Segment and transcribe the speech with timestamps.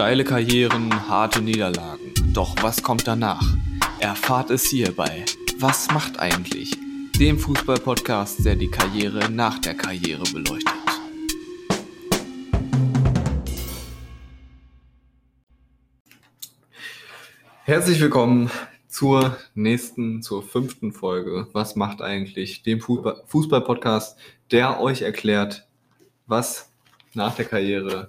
[0.00, 2.14] Steile Karrieren, harte Niederlagen.
[2.32, 3.44] Doch was kommt danach?
[3.98, 5.26] Erfahrt es hierbei.
[5.58, 6.74] Was macht eigentlich?
[7.18, 10.72] Dem Fußball-Podcast, der die Karriere nach der Karriere beleuchtet.
[17.64, 18.50] Herzlich willkommen
[18.88, 21.46] zur nächsten, zur fünften Folge.
[21.52, 22.62] Was macht eigentlich?
[22.62, 24.18] Dem Fußball-Podcast,
[24.50, 25.68] der euch erklärt,
[26.26, 26.72] was
[27.12, 28.08] nach der Karriere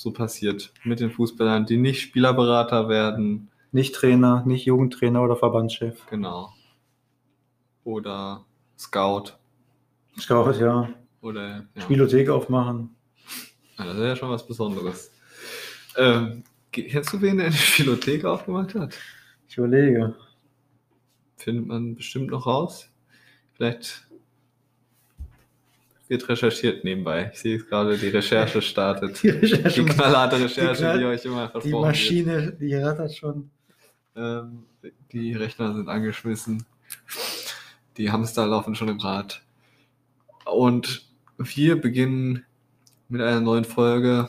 [0.00, 3.50] so passiert mit den Fußballern, die nicht Spielerberater werden.
[3.70, 6.06] Nicht Trainer, nicht Jugendtrainer oder Verbandschef.
[6.08, 6.52] Genau.
[7.84, 8.46] Oder
[8.78, 9.34] Scout.
[10.18, 10.88] Scout, ja.
[11.20, 11.82] Oder ja.
[11.82, 12.96] Spielothek aufmachen.
[13.78, 15.12] Ja, das wäre ja schon was Besonderes.
[15.96, 18.98] Ähm, kennst du, wen der eine Spielothek aufgemacht hat?
[19.48, 20.16] Ich überlege.
[21.36, 22.90] Findet man bestimmt noch raus.
[23.52, 24.08] Vielleicht
[26.10, 27.30] wird recherchiert nebenbei.
[27.32, 29.22] Ich sehe jetzt gerade, die Recherche startet.
[29.22, 29.82] Die Recherche.
[29.84, 33.50] Die knallharte Recherche, die, knall- die euch immer versprochen Die Maschine, die rattert schon.
[34.16, 34.64] Ähm,
[35.12, 36.64] die Rechner sind angeschmissen.
[37.96, 39.42] Die Hamster laufen schon im Rad.
[40.44, 41.06] Und
[41.38, 42.44] wir beginnen
[43.08, 44.28] mit einer neuen Folge.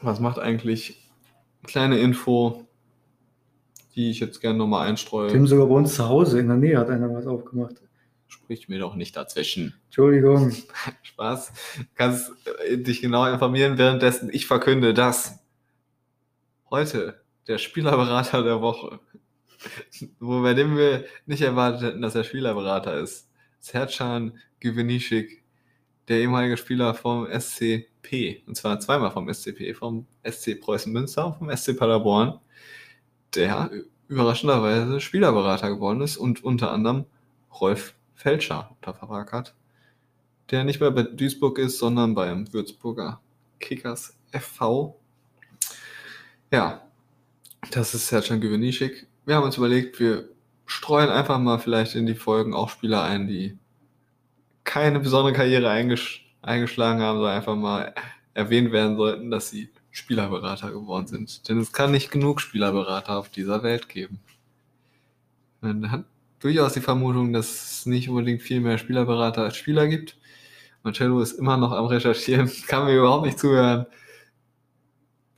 [0.00, 0.96] Was macht eigentlich
[1.64, 2.66] kleine Info,
[3.94, 5.28] die ich jetzt gerne nochmal einstreue?
[5.28, 7.74] Tim sogar bei uns zu Hause in der Nähe hat einer was aufgemacht.
[8.30, 9.74] Sprich mir doch nicht dazwischen.
[9.86, 10.52] Entschuldigung.
[11.02, 11.52] Spaß.
[11.78, 12.32] Du kannst
[12.64, 15.40] äh, dich genau informieren, währenddessen ich verkünde, dass
[16.70, 19.00] heute der Spielerberater der Woche,
[20.20, 25.42] wo bei dem wir nicht erwartet hätten, dass er Spielerberater ist, Sercan Güvenişik,
[26.06, 31.36] der ehemalige Spieler vom SCP, und zwar zweimal vom SCP, vom SC Preußen Münster und
[31.36, 32.38] vom SC Paderborn,
[33.34, 33.70] der
[34.06, 37.06] überraschenderweise Spielerberater geworden ist und unter anderem
[37.60, 39.54] Rolf Felscher unter Vertrag hat
[40.50, 43.20] der nicht mehr bei Duisburg ist, sondern beim Würzburger
[43.60, 44.96] Kickers FV.
[46.50, 46.82] Ja,
[47.70, 49.06] das ist Sercan Güvenişik.
[49.26, 50.28] Wir haben uns überlegt, wir
[50.66, 53.58] streuen einfach mal vielleicht in die Folgen auch Spieler ein, die
[54.64, 57.94] keine besondere Karriere eingesch eingeschlagen haben, sondern einfach mal
[58.32, 61.48] erwähnt werden sollten, dass sie Spielerberater geworden sind.
[61.48, 64.20] Denn es kann nicht genug Spielerberater auf dieser Welt geben.
[65.60, 66.04] Man hat
[66.40, 67.46] durchaus die Vermutung, dass
[67.80, 70.18] es nicht unbedingt viel mehr Spielerberater als Spieler gibt.
[70.82, 73.86] Marcello ist immer noch am Recherchieren, kann mir überhaupt nicht zuhören.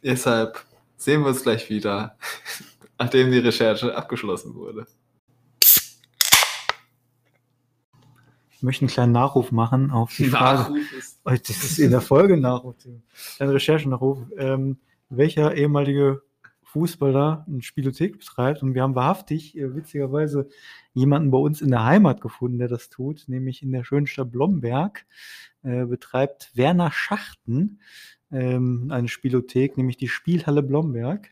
[0.02, 0.64] Deshalb
[0.96, 2.16] sehen wir uns gleich wieder,
[2.98, 4.86] nachdem die Recherche abgeschlossen wurde.
[8.50, 10.60] Ich möchte einen kleinen Nachruf machen auf die Frage.
[10.60, 12.76] Nachruf ist Oh, Das ist in der Folge Nachruf.
[13.40, 14.18] Ein Recherchenachruf.
[14.38, 16.22] Ähm, welcher ehemalige
[16.72, 18.62] Fußballer eine Spielothek betreibt?
[18.62, 20.48] Und wir haben wahrhaftig, äh, witzigerweise,
[20.94, 24.32] jemanden bei uns in der Heimat gefunden, der das tut, nämlich in der schönen Stadt
[24.32, 25.04] Blomberg.
[25.62, 27.80] Äh, betreibt Werner Schachten
[28.32, 31.28] ähm, eine Spielothek, nämlich die Spielhalle Blomberg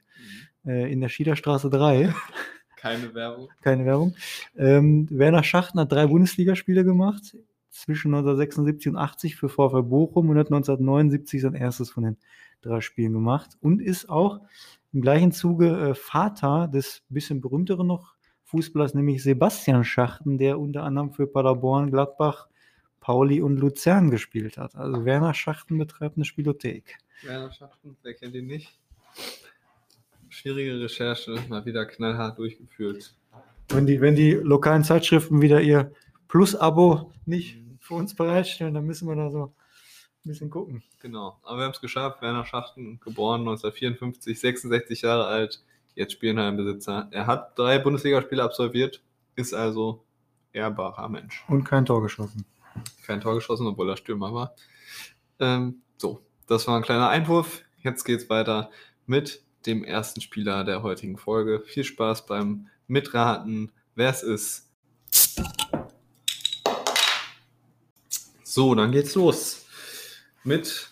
[0.64, 2.14] äh, in der Schiederstraße 3.
[2.76, 3.48] keine Werbung.
[3.62, 4.14] keine Werbung.
[4.56, 7.36] Ähm, Werner Schachten hat drei Bundesligaspiele gemacht,
[7.70, 12.16] zwischen 1976 und 80 für VfL Bochum und hat 1979 sein erstes von den
[12.62, 14.40] drei Spielen gemacht und ist auch
[14.92, 18.14] im gleichen Zuge äh, Vater des bisschen berühmteren noch
[18.44, 22.48] Fußballers, nämlich Sebastian Schachten, der unter anderem für Paderborn, Gladbach,
[22.98, 24.74] Pauli und Luzern gespielt hat.
[24.74, 26.98] Also Werner Schachten betreibt eine Spielothek.
[27.22, 28.78] Werner Schachten, wer kennt ihn nicht?
[30.28, 33.14] Schwierige Recherche, mal wieder knallhart durchgeführt.
[33.68, 35.92] Wenn die, wenn die lokalen Zeitschriften wieder ihr
[36.28, 39.54] Plus-Abo nicht für uns bereitstellen, dann müssen wir da so
[40.28, 40.82] bisschen gucken.
[41.00, 42.20] Genau, aber wir haben es geschafft.
[42.22, 45.62] Werner Schachten, geboren 1954, 66 Jahre alt,
[45.94, 47.08] jetzt Spielenheimbesitzer.
[47.10, 49.02] Er hat drei Bundesligaspiele absolviert,
[49.36, 50.04] ist also
[50.52, 51.44] ehrbarer Mensch.
[51.48, 52.44] Und kein Tor geschossen.
[53.04, 54.54] Kein Tor geschossen, obwohl er Stürmer war.
[55.38, 57.62] Ähm, so, das war ein kleiner Einwurf.
[57.78, 58.70] Jetzt geht's weiter
[59.06, 61.60] mit dem ersten Spieler der heutigen Folge.
[61.60, 64.70] Viel Spaß beim Mitraten, wer es ist.
[68.42, 69.69] So, dann geht's los
[70.44, 70.90] mit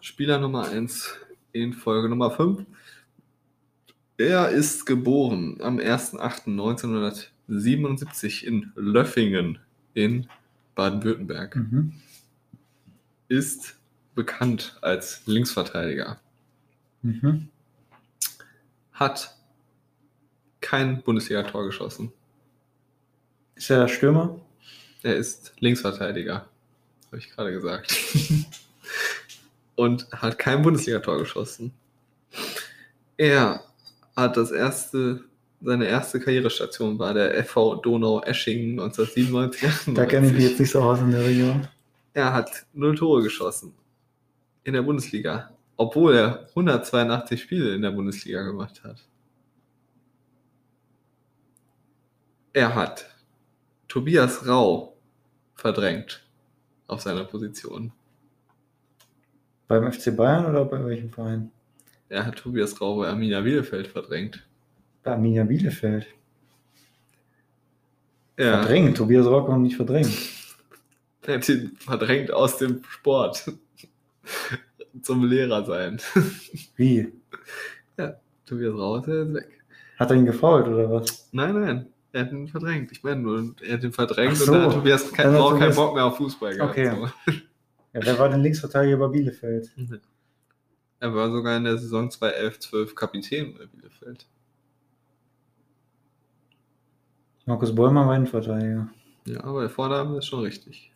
[0.00, 1.16] Spieler Nummer 1
[1.52, 2.64] in Folge Nummer 5.
[4.18, 9.58] Er ist geboren am 1.8.1977 in Löffingen
[9.94, 10.28] in
[10.74, 11.56] Baden-Württemberg.
[11.56, 11.94] Mhm.
[13.28, 13.76] Ist
[14.14, 16.20] bekannt als Linksverteidiger.
[17.02, 17.48] Mhm.
[18.92, 19.34] Hat
[20.60, 22.12] kein Bundesliga-Tor geschossen.
[23.54, 24.38] Ist er Stürmer?
[25.02, 26.46] Er ist Linksverteidiger.
[27.08, 27.94] Habe ich gerade gesagt.
[29.76, 31.72] Und hat kein Bundesliga-Tor geschossen.
[33.16, 33.64] Er
[34.16, 35.24] hat das erste,
[35.60, 39.94] seine erste Karrierestation war der FV Donau-Eschingen 1997.
[39.94, 41.66] Da kenne ich mich jetzt nicht so aus in der Region.
[42.12, 43.72] Er hat null Tore geschossen.
[44.64, 45.50] In der Bundesliga.
[45.78, 49.06] obwohl er 182 Spiele in der Bundesliga gemacht hat.
[52.52, 53.08] Er hat
[53.86, 54.96] Tobias Rau
[55.54, 56.27] verdrängt
[56.88, 57.92] auf seiner Position.
[59.68, 61.52] Beim FC Bayern oder bei welchem Verein?
[62.08, 64.44] Er hat Tobias Rau bei Arminia Bielefeld verdrängt.
[65.02, 66.06] Bei Arminia Bielefeld.
[68.38, 68.96] Ja, Verdrängt.
[68.96, 70.12] Tobias Rau kann man nicht verdrängen.
[71.26, 73.52] er hat ihn verdrängt aus dem Sport.
[75.02, 76.00] Zum Lehrer sein.
[76.76, 77.12] Wie?
[78.46, 79.60] Tobias Rau ist ja jetzt weg.
[79.98, 81.28] Hat er ihn gefault oder was?
[81.32, 81.86] Nein, nein.
[82.12, 82.90] Er hat ihn verdrängt.
[82.92, 84.52] Ich meine nur, er hat ihn verdrängt so.
[84.52, 86.70] und dann hat Tobias kein, Dann hat Rau keinen Bock mehr auf Fußball gehabt.
[86.70, 86.90] Okay.
[87.26, 87.32] So.
[87.94, 89.72] Ja, wer war denn Linksverteidiger bei Bielefeld?
[91.00, 94.26] Er war sogar in der Saison 2011-12 Kapitän bei Bielefeld.
[97.46, 98.88] Markus Bäumer war Innenverteidiger.
[99.24, 100.92] Ja, aber der Vorname ist schon richtig.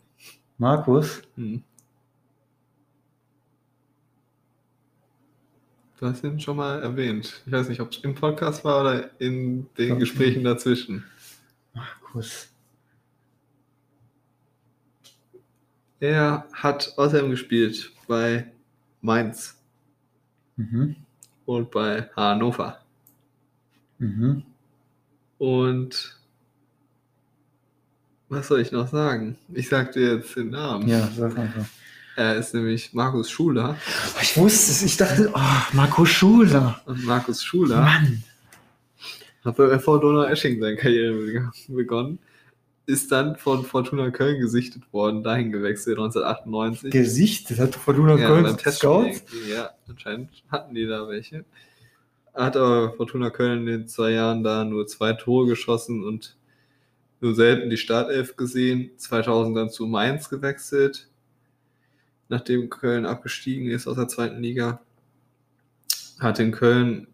[0.59, 1.23] Markus?
[1.37, 1.63] Hm.
[6.03, 7.43] Du hast ihn schon mal erwähnt.
[7.47, 10.01] Ich weiß nicht, ob es im Podcast war oder in den.
[10.01, 11.05] Gesprächen dazwischen.
[11.75, 12.49] Markus.
[16.01, 18.51] Er hat außerdem gespielt bei
[19.01, 19.63] Mainz
[20.57, 20.97] Mhm.
[21.47, 22.81] und bei Hannover.
[23.99, 24.43] Mhm.
[25.39, 26.19] Und
[28.29, 29.39] was soll ich noch sagen?
[29.53, 30.89] Ich sag dir jetzt den Namen.
[30.89, 31.65] Ja, sag einfach.
[32.17, 33.77] Er ist nämlich Markus Schuler.
[34.21, 34.83] Ich wusste es.
[34.83, 35.41] Ich dachte, oh,
[35.73, 36.81] Marco Schuler.
[36.85, 38.23] Und Markus Schuler Mann.
[39.45, 42.19] hat bei Fortuna Esching seine Karriere beg- begonnen.
[42.85, 46.91] Ist dann von Fortuna Köln gesichtet worden, dahin gewechselt 1998.
[46.91, 49.23] Gesicht, das hat Fortuna ja, Köln beim Scouts.
[49.49, 51.45] Ja, anscheinend hatten die da welche.
[52.35, 56.37] Hat aber Fortuna Köln in den zwei Jahren da nur zwei Tore geschossen und
[57.21, 58.91] nur selten die Startelf gesehen.
[58.97, 61.09] 2000 dann zu Mainz gewechselt,
[62.33, 64.81] nachdem Köln abgestiegen ist aus der zweiten Liga.
[66.19, 67.09] Hat in Köln,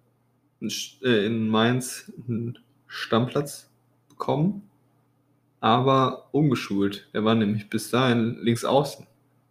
[0.61, 3.69] äh, in Mainz einen Stammplatz
[4.09, 4.63] bekommen,
[5.61, 7.09] aber umgeschult.
[7.13, 9.07] Er war nämlich bis dahin links außen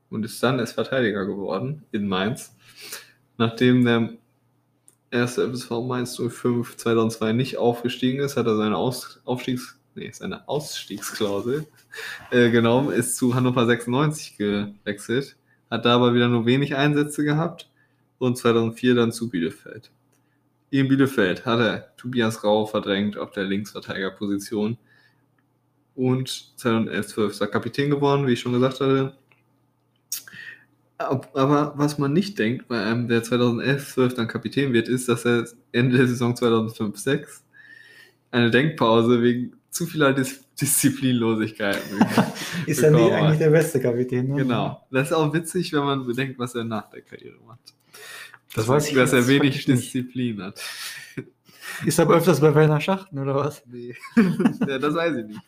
[0.09, 2.55] und ist dann erst Verteidiger geworden in Mainz.
[3.37, 4.13] Nachdem der
[5.11, 10.47] erste FSV Mainz 05 2002 nicht aufgestiegen ist, hat er seine Aus Aufstiegs nee, seine
[10.47, 11.67] Ausstiegsklausel
[12.31, 15.35] äh, genommen, ist zu Hannover 96 gewechselt,
[15.69, 17.69] hat da aber wieder nur wenig Einsätze gehabt
[18.19, 19.91] und 2004 dann zu Bielefeld.
[20.69, 24.77] In Bielefeld hat er Tobias Rau verdrängt auf der Linksverteidigerposition
[25.95, 26.29] und
[26.59, 29.13] 2011-12 ist er Kapitän geworden, wie ich schon gesagt hatte.
[30.97, 35.25] Ab- Aber was man nicht denkt bei einem, der 2011-12 dann Kapitän wird, ist, dass
[35.25, 37.41] er Ende der Saison 2005-6
[38.31, 41.99] eine Denkpause wegen zu vieler Dis Disziplinlosigkeiten.
[42.65, 43.21] Ist er bekommen hat.
[43.21, 44.27] eigentlich der beste Kapitän?
[44.27, 44.37] Ne?
[44.37, 44.85] Genau.
[44.89, 47.75] Das ist auch witzig, wenn man bedenkt, was er nach der Karriere macht.
[48.55, 49.67] Das weiß ich dass er wenig nicht.
[49.67, 50.59] Disziplin hat.
[51.85, 53.61] Ist aber öfters bei Werner Schachten oder was?
[53.67, 53.95] Nee.
[54.67, 55.41] ja, das weiß ich nicht.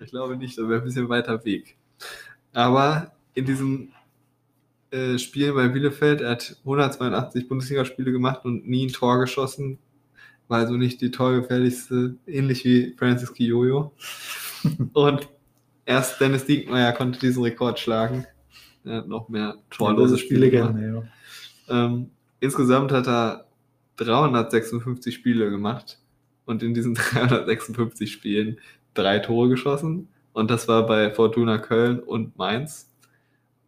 [0.00, 1.78] Ich glaube nicht, das wäre ein bisschen weiter Weg.
[2.52, 3.92] Aber in diesem
[4.90, 9.78] äh, Spiel bei Bielefeld, er hat 182 Bundesligaspiele gemacht und nie ein Tor geschossen.
[10.48, 13.92] War also nicht die torgefährlichste, ähnlich wie Francis Kiyoyo.
[14.92, 15.28] und
[15.86, 18.26] erst Dennis Diekmeyer konnte diesen Rekord schlagen.
[18.84, 20.74] Er hat noch mehr torlose Spiele gemacht.
[20.74, 21.08] Legende,
[21.68, 21.84] ja.
[21.86, 23.46] Ähm, insgesamt hat er
[23.96, 25.98] 356 Spiele gemacht
[26.44, 28.58] und in diesen 356 Spielen
[28.94, 30.08] drei Tore geschossen.
[30.32, 32.88] Und das war bei Fortuna Köln und Mainz.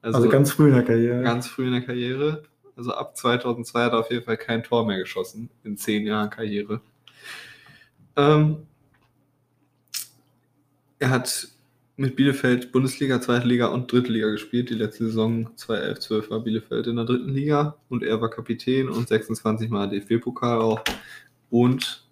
[0.02, 1.22] Also, ganz früh in der Karriere.
[1.22, 2.42] ganz früh in der Karriere.
[2.76, 6.31] Also ab 2002 hat er auf jeden Fall kein Tor mehr geschossen in zehn Jahren
[6.31, 6.81] Karriere.
[8.16, 8.66] Ähm,
[10.99, 11.49] er hat
[11.97, 14.71] mit Bielefeld Bundesliga, Zweite Liga und Dritte Liga gespielt.
[14.71, 19.09] Die letzte Saison 2011-12 war Bielefeld in der dritten Liga und er war Kapitän und
[19.09, 20.83] 26 Mal DFB-Pokal auch.
[21.50, 22.04] Und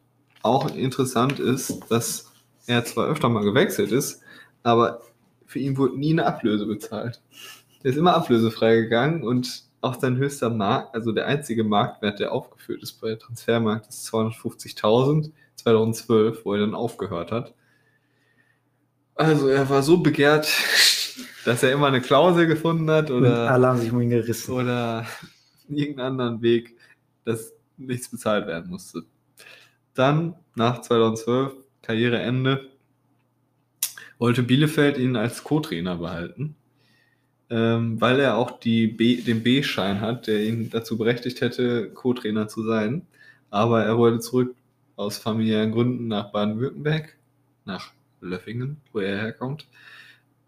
[0.43, 2.31] auch interessant ist, dass
[2.67, 4.23] er zwar öfter mal gewechselt ist,
[4.63, 5.03] aber
[5.47, 7.21] für ihn wurde nie eine Ablöse bezahlt.
[7.83, 12.33] Der ist immer ablösefrei gegangen und auch sein höchster Markt, also der einzige Marktwert, der
[12.33, 17.55] aufgeführt ist bei Transfermarkt, ist 250.000 2012, wo er dann aufgehört hat.
[19.15, 20.49] Also er war so begehrt,
[21.45, 24.53] dass er immer eine Klausel gefunden hat oder, haben sich um ihn gerissen.
[24.53, 25.07] oder
[25.69, 26.77] irgendeinen anderen Weg,
[27.25, 29.05] dass nichts bezahlt werden musste.
[29.95, 32.71] Dann, nach 2012, Karriereende,
[34.19, 36.57] wollte Bielefeld ihn als Co-Trainer behalten,
[37.53, 42.49] ähm, weil er auch die B, den B-Schein hat, der ihn dazu berechtigt hätte, Co-Trainer
[42.49, 43.07] zu sein.
[43.51, 44.55] Aber er wollte zurück
[44.97, 47.15] aus familiären Gründen nach Baden-Württemberg,
[47.67, 47.93] nach
[48.23, 49.67] Löffingen, wo er herkommt,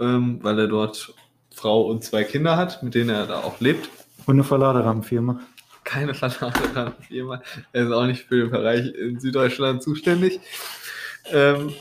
[0.00, 1.14] ähm, weil er dort
[1.54, 3.90] Frau und zwei Kinder hat, mit denen er da auch lebt.
[4.24, 5.40] Und eine Verladerahmenfirma.
[5.84, 6.14] keine.
[7.10, 7.42] Jemand,
[7.72, 10.40] er ist auch nicht für den Bereich in Süddeutschland zuständig.
[11.26, 11.74] Ähm,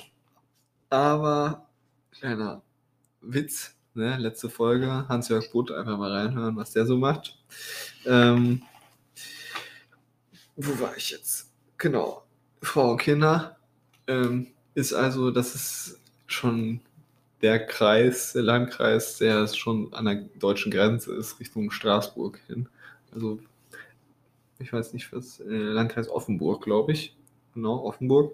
[0.89, 1.69] aber,
[2.11, 2.61] kleiner
[3.21, 4.17] Witz, ne?
[4.17, 7.37] letzte Folge, Hans-Jörg Butt, einfach mal reinhören, was der so macht.
[8.05, 8.61] Ähm,
[10.55, 11.51] wo war ich jetzt?
[11.77, 12.23] Genau,
[12.61, 13.57] Frau und Kinder
[14.07, 16.79] ähm, ist also, das ist schon
[17.41, 22.69] der Kreis, der Landkreis, der schon an der deutschen Grenze ist, Richtung Straßburg hin.
[23.13, 23.39] Also,
[24.59, 27.15] ich weiß nicht, was, äh, Landkreis Offenburg, glaube ich.
[27.53, 28.33] Genau, Offenburg.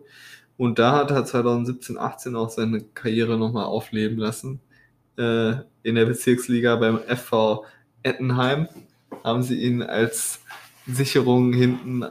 [0.57, 4.59] Und da hat er 2017, 18 auch seine Karriere nochmal aufleben lassen.
[5.19, 7.65] Äh, in der Bezirksliga beim FV
[8.03, 8.69] Ettenheim
[9.23, 10.41] haben sie ihn als
[10.87, 12.05] Sicherung hinten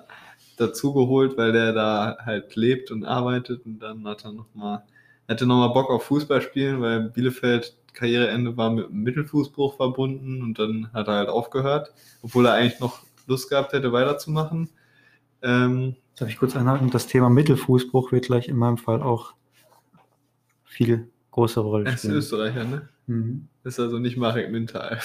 [0.58, 3.64] dazugeholt, weil der da halt lebt und arbeitet.
[3.64, 4.82] Und dann hat er nochmal,
[5.26, 10.58] hatte nochmal Bock auf Fußball spielen, weil Bielefeld Karriereende war mit einem Mittelfußbruch verbunden und
[10.58, 14.68] dann hat er halt aufgehört, obwohl er eigentlich noch Lust gehabt hätte, weiterzumachen.
[15.42, 16.90] Ähm, Darf ich kurz einhaken?
[16.90, 19.34] Das Thema Mittelfußbruch wird gleich in meinem Fall auch
[20.64, 22.14] viel größere Rolle er ist spielen.
[22.14, 22.88] Österreicher, ne?
[23.08, 23.48] Mhm.
[23.64, 25.00] Ist also nicht Marek Mintal.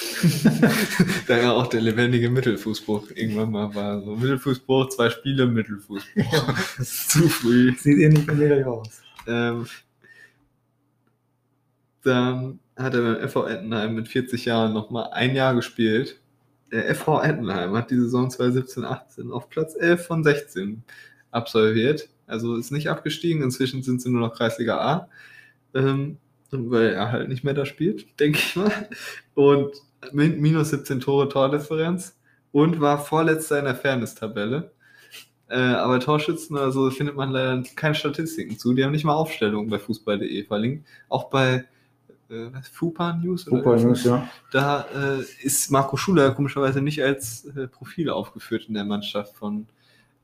[1.26, 4.02] da ja auch der lebendige Mittelfußbruch irgendwann mal war.
[4.02, 6.54] So Mittelfußbruch, zwei Spiele, Mittelfußbruch.
[6.76, 7.74] das ist zu früh.
[7.76, 9.02] Sieht bei mir gleich aus.
[9.26, 9.66] Ähm,
[12.02, 16.20] dann hat er beim FV Ettenheim mit 40 Jahren nochmal ein Jahr gespielt.
[16.72, 20.82] Der FV Ettenheim hat die Saison 2017-18 auf Platz 11 von 16
[21.30, 22.10] absolviert.
[22.26, 23.42] Also ist nicht abgestiegen.
[23.42, 25.08] Inzwischen sind sie nur noch Kreisliga A.
[25.74, 26.18] Ähm,
[26.70, 28.88] weil er halt nicht mehr da spielt, denke ich mal.
[29.34, 29.72] Und
[30.12, 32.16] min minus 17 Tore Tordifferenz
[32.52, 34.70] und war vorletzter in der Fairness-Tabelle.
[35.48, 38.72] Äh, aber Torschützen oder so findet man leider keine Statistiken zu.
[38.72, 40.86] Die haben nicht mal Aufstellungen bei fußball.de verlinkt.
[41.08, 41.64] Auch bei
[42.30, 43.46] äh, Fupa News?
[43.50, 43.82] was?
[43.82, 44.28] News, ja.
[44.50, 49.66] Da äh, ist Marco Schuler komischerweise nicht als äh, Profil aufgeführt in der Mannschaft von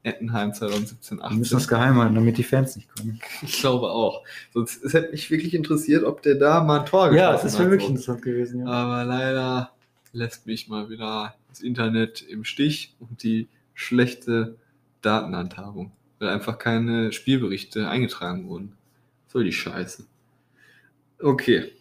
[0.02, 1.59] Ettenheim 2017, Wir müssen 18.
[1.59, 3.21] das geheim halten, damit die Fans nicht kommen.
[3.42, 4.23] Ich glaube auch.
[4.54, 7.59] Sonst es hätte mich wirklich interessiert, ob der da mal ein Tor Ja, geschossen hat,
[7.61, 7.90] wäre wirklich so.
[7.90, 8.66] interessant gewesen, ja.
[8.66, 9.71] Aber leider
[10.12, 14.57] lässt mich mal wieder das Internet im Stich und die schlechte
[15.02, 18.73] Datenhandhabung, weil einfach keine Spielberichte eingetragen wurden.
[19.28, 20.04] Soll die Scheiße.
[21.23, 21.73] Okay.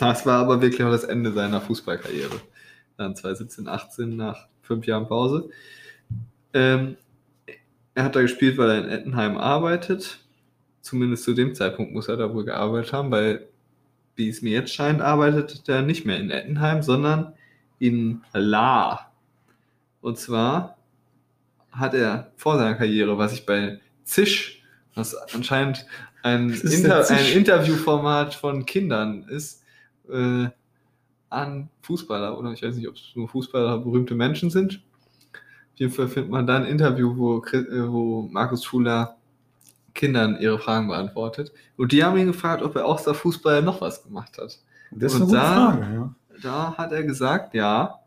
[0.00, 2.40] Das war aber wirklich auch das Ende seiner Fußballkarriere.
[2.96, 5.48] Dann 2017, 18 nach fünf Jahren Pause.
[6.52, 6.96] Ähm,
[7.94, 10.18] er hat da gespielt, weil er in Ettenheim arbeitet.
[10.80, 13.46] Zumindest zu dem Zeitpunkt muss er da wohl gearbeitet haben, weil,
[14.16, 17.34] wie es mir jetzt scheint, arbeitet er nicht mehr in Ettenheim, sondern
[17.78, 19.12] in La.
[20.00, 20.76] Und zwar
[21.70, 24.62] hat er vor seiner Karriere, was ich bei Zisch,
[24.94, 25.86] was anscheinend
[26.22, 27.32] ein, Inter ein?
[27.32, 29.62] Interviewformat von Kindern ist,
[30.10, 30.48] äh,
[31.30, 34.82] an Fußballer, oder ich weiß nicht, ob es nur Fußballer berühmte Menschen sind.
[35.90, 39.16] Fall findet man da ein Interview, wo, äh, wo Markus Schuler
[39.94, 41.52] Kindern ihre Fragen beantwortet.
[41.76, 44.58] Und die haben ihn gefragt, ob er außer Fußball noch was gemacht hat.
[44.90, 46.14] Das ist Und eine gute da- Frage, ja.
[46.42, 48.00] Da hat er gesagt, ja,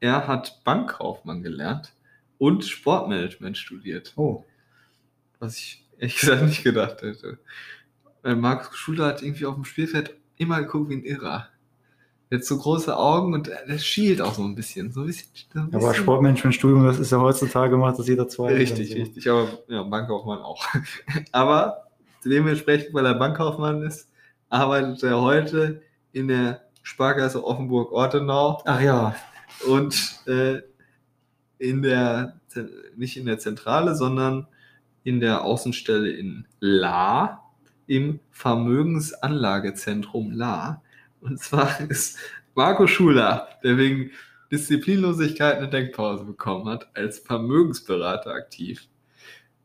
[0.00, 1.92] er hat Bankkaufmann gelernt
[2.38, 4.12] und Sportmanagement studiert.
[4.16, 4.44] Oh.
[5.40, 7.38] Was ich ehrlich gesagt nicht gedacht hätte.
[8.22, 11.48] Weil Markus Schuler hat irgendwie auf dem Spielfeld immer geguckt wie ein Irrer.
[12.32, 14.90] Hat so große Augen und der schielt auch so ein bisschen.
[14.90, 18.28] So ein bisschen, so ein Aber bisschen Sportmanagementstudium, das ist ja heutzutage gemacht, dass jeder
[18.28, 18.54] zwei.
[18.54, 18.96] Richtig, so.
[18.96, 19.30] richtig.
[19.30, 20.64] Aber ja, Bankkaufmann auch.
[21.32, 21.88] Aber
[22.24, 24.10] dementsprechend, weil er Bankkaufmann ist,
[24.48, 29.14] arbeitet er heute in der Sparkasse Offenburg-Ortenau Ach ja,
[29.66, 30.60] und äh,
[31.58, 32.40] in der,
[32.96, 34.46] nicht in der Zentrale, sondern
[35.04, 37.42] in der Außenstelle in La,
[37.86, 40.82] im Vermögensanlagezentrum La.
[41.22, 42.18] Und zwar ist
[42.54, 44.10] Marco Schuler, der wegen
[44.50, 48.86] Disziplinlosigkeit eine Denkpause bekommen hat, als Vermögensberater aktiv.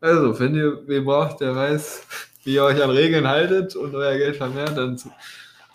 [0.00, 2.06] Also, wenn ihr wen braucht, der weiß,
[2.44, 5.10] wie ihr euch an Regeln haltet und euer Geld vermehrt, dann zu,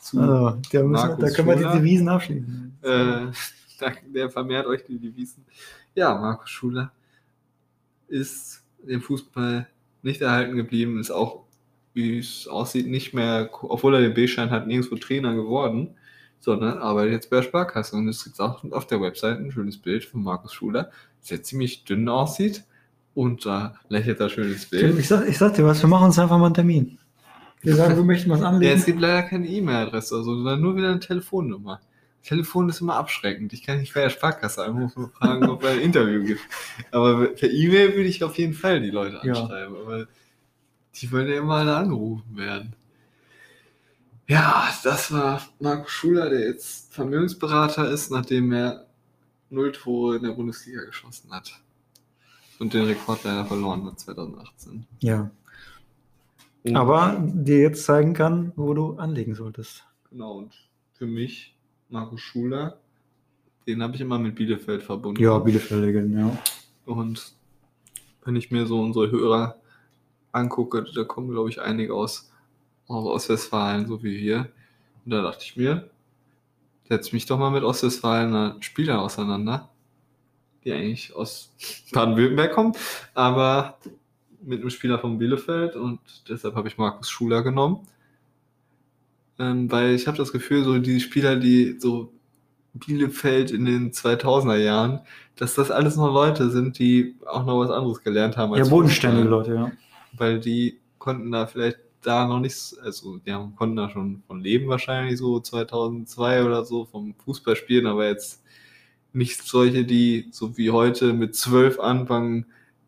[0.01, 1.71] zu also, der Markus da können wir Schuler.
[1.73, 2.77] die Devisen abschließen.
[2.81, 2.87] äh,
[3.81, 5.45] der- der vermehrt euch die Devisen.
[5.93, 6.91] Ja, Markus Schuler
[8.07, 9.67] ist dem Fußball
[10.01, 11.43] nicht erhalten geblieben, ist auch,
[11.93, 15.89] wie es aussieht, nicht mehr, obwohl er den B-Schein hat, nirgendwo Trainer geworden,
[16.39, 17.95] sondern arbeitet jetzt bei der Sparkasse.
[17.95, 20.91] Und es gibt auch auf der Website ein schönes Bild von Markus Schuler,
[21.29, 22.63] der ziemlich dünn aussieht
[23.15, 24.97] und da lächelt er schönes Bild.
[24.99, 26.97] Ich sag, ich sag dir was, wir machen uns einfach mal einen Termin.
[27.61, 28.75] Wir sagen, wir möchten was Ja, anlegen.
[28.77, 31.79] es gibt leider keine E-Mail-Adresse, also, sondern nur wieder eine Telefonnummer.
[32.23, 33.53] Telefon ist immer abschreckend.
[33.53, 36.41] Ich kann nicht bei der Sparkasse anrufen und fragen, ob es ein Interview gibt.
[36.91, 39.33] Aber per E-Mail würde ich auf jeden Fall die Leute Ja.
[39.33, 39.75] anschreiben.
[39.77, 40.07] Aber
[40.95, 42.73] die wollen ja immer alle angerufen werden.
[44.27, 48.85] Ja, das war Marco Schuler, der jetzt Vermögensberater ist, nachdem er
[49.49, 51.59] null Tore in der Bundesliga geschossen hat.
[52.59, 54.85] und den Rekord leider verloren hat 2018.
[55.01, 55.29] Ja.
[56.63, 59.83] Und- Aber dir jetzt zeigen kann, wo du anlegen solltest.
[60.09, 60.53] Genau, und
[60.93, 61.57] für mich,
[61.89, 62.79] Markus Schuler,
[63.67, 65.21] den habe ich immer mit Bielefeld verbunden.
[65.21, 66.37] Ja, Bielefeld, ja.
[66.85, 67.33] Und
[68.23, 69.57] wenn ich mir so unsere Hörer
[70.33, 72.31] angucke, da kommen, glaube ich, einige aus,
[72.87, 74.51] aus Westfalen, so wie wir.
[75.05, 75.89] Und da dachte ich mir,
[76.89, 79.69] setz mich doch mal mit Ostwestfalener Spielern auseinander,
[80.63, 81.53] die eigentlich aus
[81.91, 82.73] Baden-Württemberg kommen,
[83.13, 83.77] aber
[84.41, 87.87] mit einem Spieler von Bielefeld und deshalb habe ich Markus Schuler genommen.
[89.39, 92.11] Ähm, weil ich habe das Gefühl, so die Spieler, die so
[92.73, 94.99] Bielefeld in den 2000er Jahren,
[95.35, 98.53] dass das alles noch Leute sind, die auch noch was anderes gelernt haben.
[98.53, 99.55] Ja, als bodenständige Fußball.
[99.55, 99.71] Leute, ja.
[100.13, 104.41] Weil die konnten da vielleicht da noch nicht, also die haben, konnten da schon von
[104.41, 108.43] leben wahrscheinlich so 2002 oder so vom Fußball spielen, aber jetzt
[109.13, 112.45] nicht solche, die so wie heute mit zwölf anfangen,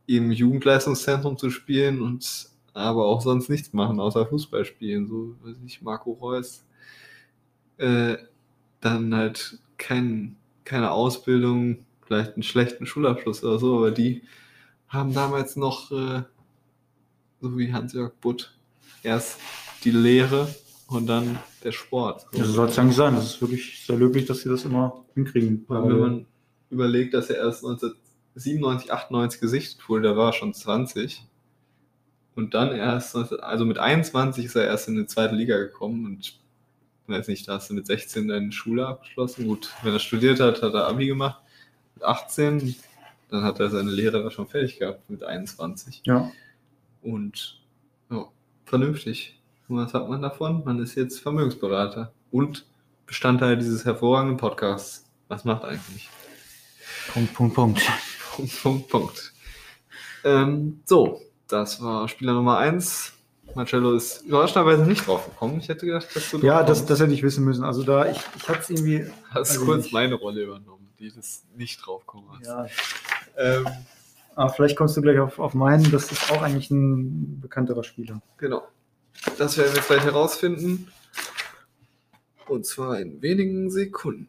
[0.08, 5.08] im Jugendleistungszentrum zu spielen und aber auch sonst nichts machen, außer Fußball spielen.
[5.08, 6.66] So, weiß ich, Marco Reus.
[7.78, 8.18] Äh,
[8.82, 14.24] dann halt kein, keine Ausbildung, vielleicht einen schlechten Schulabschluss oder so, aber die
[14.88, 16.24] haben damals noch, äh,
[17.46, 18.58] so wie Hans-Jörg Butt,
[19.04, 19.38] erst
[19.84, 20.48] die Lehre
[20.88, 22.26] und dann der Sport.
[22.32, 22.40] So.
[22.40, 23.16] Das soll es eigentlich sein.
[23.16, 25.64] Das ist wirklich sehr löblich, dass sie das immer hinkriegen.
[25.68, 26.26] Wenn man
[26.72, 31.24] überlegt, dass er erst 1997, 98 gesichtet wurde, da war er schon 20.
[32.36, 36.06] Und dann erst, 19 also mit 21 ist er erst in die zweite Liga gekommen
[36.06, 36.40] und
[37.08, 39.48] weiß nicht, da hast du mit 16 deine Schule abgeschlossen.
[39.48, 41.42] Gut, wenn er studiert hat, hat er Abi gemacht.
[41.94, 42.76] Mit 18,
[43.30, 46.02] dann hat er seine Lehre schon fertig gehabt mit 21.
[46.06, 46.32] ja.
[47.06, 47.60] Und
[48.10, 48.26] ja,
[48.66, 49.40] vernünftig.
[49.68, 50.64] Und was hat man davon?
[50.66, 52.66] Man ist jetzt Vermögensberater und
[53.06, 55.06] Bestandteil dieses hervorragenden Podcasts.
[55.28, 56.10] Was macht eigentlich?
[57.14, 57.82] Punkt, Punkt, Punkt.
[58.36, 59.34] Punkt, Punkt, Punkt.
[60.24, 63.14] Ähm, so, das war Spieler Nummer 1.
[63.54, 65.60] Marcello ist überraschenderweise nicht drauf gekommen.
[65.60, 67.64] Ich hätte gedacht, dass du Ja, das, das hätte ich wissen müssen.
[67.64, 69.06] Also da, ich, ich hatte es irgendwie.
[69.30, 69.94] hast also kurz nicht.
[69.94, 72.46] meine Rolle übernommen, die das nicht drauf kommen hast.
[72.48, 72.66] Ja,
[73.38, 73.68] Ähm,
[74.36, 75.90] aber vielleicht kommst du gleich auf, auf meinen.
[75.92, 78.22] Das ist auch eigentlich ein bekannterer Spieler.
[78.38, 78.64] Genau.
[79.38, 80.88] Das werden wir gleich herausfinden.
[82.48, 84.28] Und zwar in wenigen Sekunden.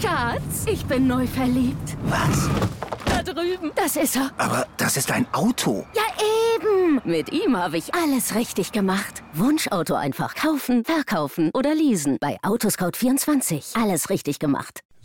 [0.00, 1.96] Schatz, ich bin neu verliebt.
[2.04, 2.48] Was?
[3.06, 3.72] Da drüben.
[3.74, 4.30] Das ist er.
[4.36, 5.86] Aber das ist ein Auto.
[5.94, 6.02] Ja,
[6.54, 7.00] eben.
[7.04, 9.22] Mit ihm habe ich alles richtig gemacht.
[9.32, 12.18] Wunschauto einfach kaufen, verkaufen oder leasen.
[12.20, 13.80] Bei Autoscout24.
[13.80, 14.80] Alles richtig gemacht.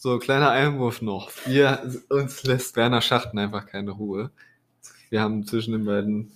[0.00, 1.32] So, kleiner Einwurf noch.
[1.44, 4.30] Wir, uns lässt Werner Schachten einfach keine Ruhe.
[5.10, 6.30] Wir haben zwischen den beiden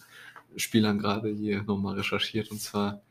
[0.56, 3.02] Spielern gerade hier nochmal recherchiert und zwar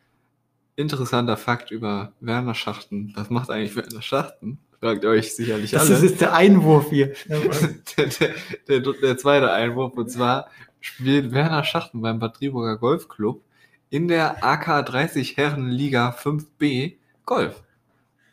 [0.75, 3.13] interessanter Fakt über Werner Schachten.
[3.15, 4.59] Was macht eigentlich Werner Schachten?
[4.81, 5.95] Fragt ihr euch sicherlich Das alle.
[5.95, 7.13] ist jetzt der Einwurf hier.
[7.29, 8.35] der, der,
[8.67, 10.49] der, der zweite Einwurf und zwar
[10.81, 13.41] spielt Werner Schachten beim Bad Driburger Golfclub
[13.89, 17.63] in der AK 30 Herrenliga 5B Golf.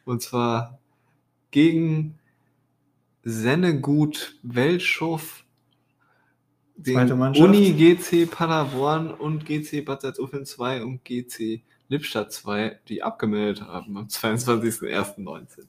[0.05, 0.78] Und zwar
[1.51, 2.19] gegen
[3.23, 5.45] Sennegut Weltschow,
[6.83, 7.43] Zweite den.
[7.43, 13.97] Uni GC Paderborn und GC Bad Salzuflen 2 und GC Lippstadt 2, die abgemeldet haben
[13.97, 15.67] am 22.01.19.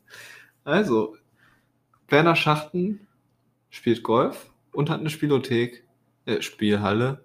[0.63, 1.17] Also,
[2.07, 3.07] Werner Schachten
[3.69, 5.83] spielt Golf und hat eine Spielothek,
[6.25, 7.23] äh, Spielhalle,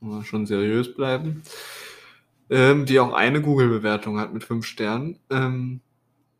[0.00, 1.42] muss man schon seriös bleiben,
[2.50, 5.18] ähm, die auch eine Google-Bewertung hat mit fünf Sternen.
[5.30, 5.80] Ähm,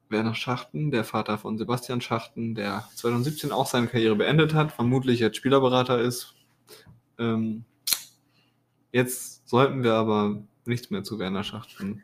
[0.08, 5.20] Werner Schachten, der Vater von Sebastian Schachten, der 2017 auch seine Karriere beendet hat, vermutlich
[5.20, 6.34] jetzt Spielerberater ist.
[7.18, 7.64] Ähm,
[8.92, 12.02] jetzt sollten wir aber nichts mehr zu Werner Schachten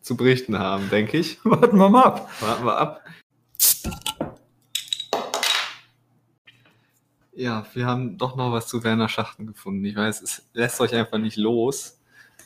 [0.00, 1.38] zu berichten haben, denke ich.
[1.44, 2.30] Warten wir mal ab.
[2.40, 3.04] Warten wir ab.
[7.36, 9.84] Ja, wir haben doch noch was zu Werner Schachten gefunden.
[9.84, 12.00] Ich weiß, es lässt euch einfach nicht los.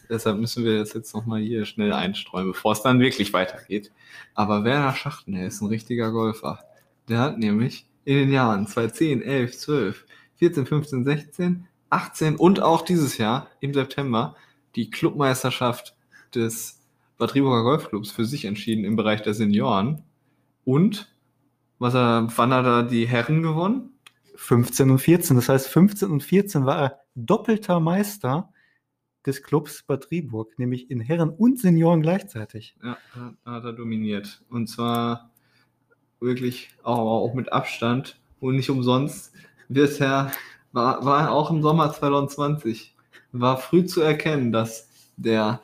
[0.08, 3.92] Deshalb müssen wir das jetzt nochmal hier schnell einstreuen, bevor es dann wirklich weitergeht.
[4.34, 6.60] Aber Werner Schachten, der ist ein richtiger Golfer.
[7.08, 12.82] Der hat nämlich in den Jahren 2010, 11, 12, 14, 15, 16, 18 und auch
[12.82, 14.36] dieses Jahr im September
[14.76, 15.96] die Clubmeisterschaft
[16.34, 16.80] des
[17.18, 20.04] Bad Driburger Golfclubs für sich entschieden im Bereich der Senioren.
[20.64, 21.12] Und
[21.78, 23.90] was er, wann hat er die Herren gewonnen?
[24.36, 25.36] 15 und 14.
[25.36, 28.52] Das heißt, 15 und 14 war er doppelter Meister
[29.26, 32.74] des Clubs Bad Driburg, nämlich in Herren und Senioren gleichzeitig.
[32.82, 32.98] Ja,
[33.44, 34.42] hat er dominiert.
[34.48, 35.30] Und zwar
[36.20, 39.32] wirklich auch, auch mit Abstand und nicht umsonst
[39.68, 40.32] wird er,
[40.72, 42.94] war, war auch im Sommer 2020,
[43.32, 45.60] war früh zu erkennen, dass der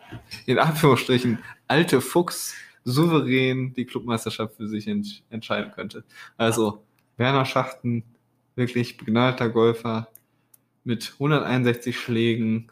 [0.46, 1.38] in Anführungsstrichen
[1.68, 6.04] alte Fuchs souverän die Clubmeisterschaft für sich ents entscheiden könnte.
[6.36, 6.84] Also
[7.16, 8.04] Werner Schachten,
[8.56, 10.08] wirklich begnadeter Golfer
[10.84, 12.70] mit 161 Schlägen,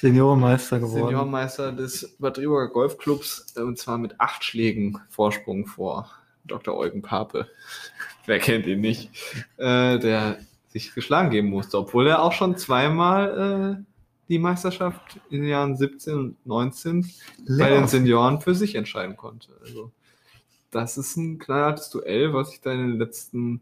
[0.00, 1.04] Seniorenmeister geworden.
[1.04, 6.10] Seniormeister des Bad Driburger Golfclubs äh, und zwar mit acht Schlägen Vorsprung vor
[6.44, 6.76] Dr.
[6.76, 7.48] Eugen Pape.
[8.26, 9.10] Wer kennt ihn nicht?
[9.56, 13.84] Äh, der sich geschlagen geben musste, obwohl er auch schon zweimal äh,
[14.28, 17.10] die Meisterschaft in den Jahren 17 und 19
[17.58, 19.48] bei den Senioren für sich entscheiden konnte.
[19.60, 19.90] Also,
[20.70, 23.60] das ist ein knallhartes Duell, was sich da in den letzten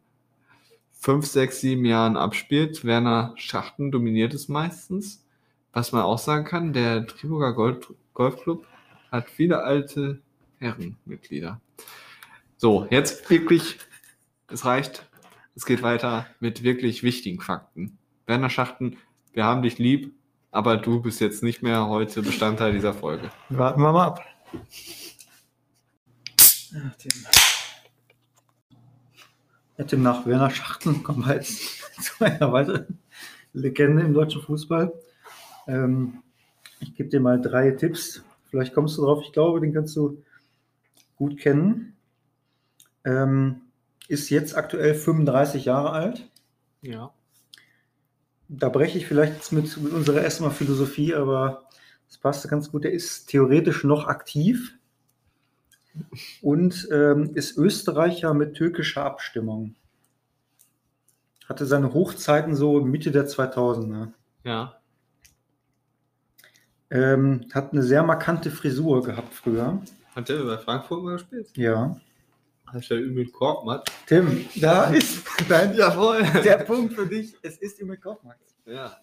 [1.00, 2.84] 5, 6, 7 Jahren abspielt.
[2.84, 5.24] Werner Schachten dominiert es meistens.
[5.72, 8.66] Was man auch sagen kann, der Triburger Golf Golfclub
[9.12, 10.20] hat viele alte
[10.58, 11.60] Herrenmitglieder.
[12.56, 13.78] So, jetzt wirklich,
[14.48, 15.06] es reicht.
[15.54, 17.98] Es geht weiter mit wirklich wichtigen Fakten.
[18.26, 18.96] Werner Schachten,
[19.32, 20.12] wir haben dich lieb,
[20.50, 23.30] aber du bist jetzt nicht mehr heute Bestandteil dieser Folge.
[23.48, 24.24] Warten wir mal ab.
[26.72, 27.26] Ja, Tim.
[29.76, 32.98] Ja, Tim, nach Werner Schachten kommen wir jetzt zu einer weiteren
[33.52, 34.92] Legende im deutschen Fußball.
[35.68, 36.22] Ähm,
[36.80, 38.24] ich gebe dir mal drei Tipps.
[38.50, 39.22] Vielleicht kommst du drauf.
[39.22, 40.22] Ich glaube, den kannst du
[41.16, 41.96] gut kennen.
[43.04, 43.62] Ähm,
[44.08, 46.28] ist jetzt aktuell 35 Jahre alt.
[46.80, 47.12] Ja.
[48.48, 51.68] Da breche ich vielleicht mit, mit unserer erstmal Philosophie, aber
[52.08, 52.86] das passt ganz gut.
[52.86, 54.78] Er ist theoretisch noch aktiv
[56.40, 59.74] und ähm, ist Österreicher mit türkischer Abstimmung.
[61.46, 64.12] Hatte seine Hochzeiten so Mitte der 2000er.
[64.44, 64.78] Ja.
[66.90, 69.80] Ähm, hat eine sehr markante Frisur gehabt früher.
[70.14, 71.50] Hat der bei Frankfurt mal gespielt?
[71.56, 72.00] Ja.
[72.66, 73.84] Hat der Ümit Korkmaz?
[74.06, 76.22] Tim, da ist dein, Jawohl.
[76.44, 77.34] der Punkt für dich.
[77.42, 78.36] Es ist immer Kaufmann.
[78.66, 78.96] Ja.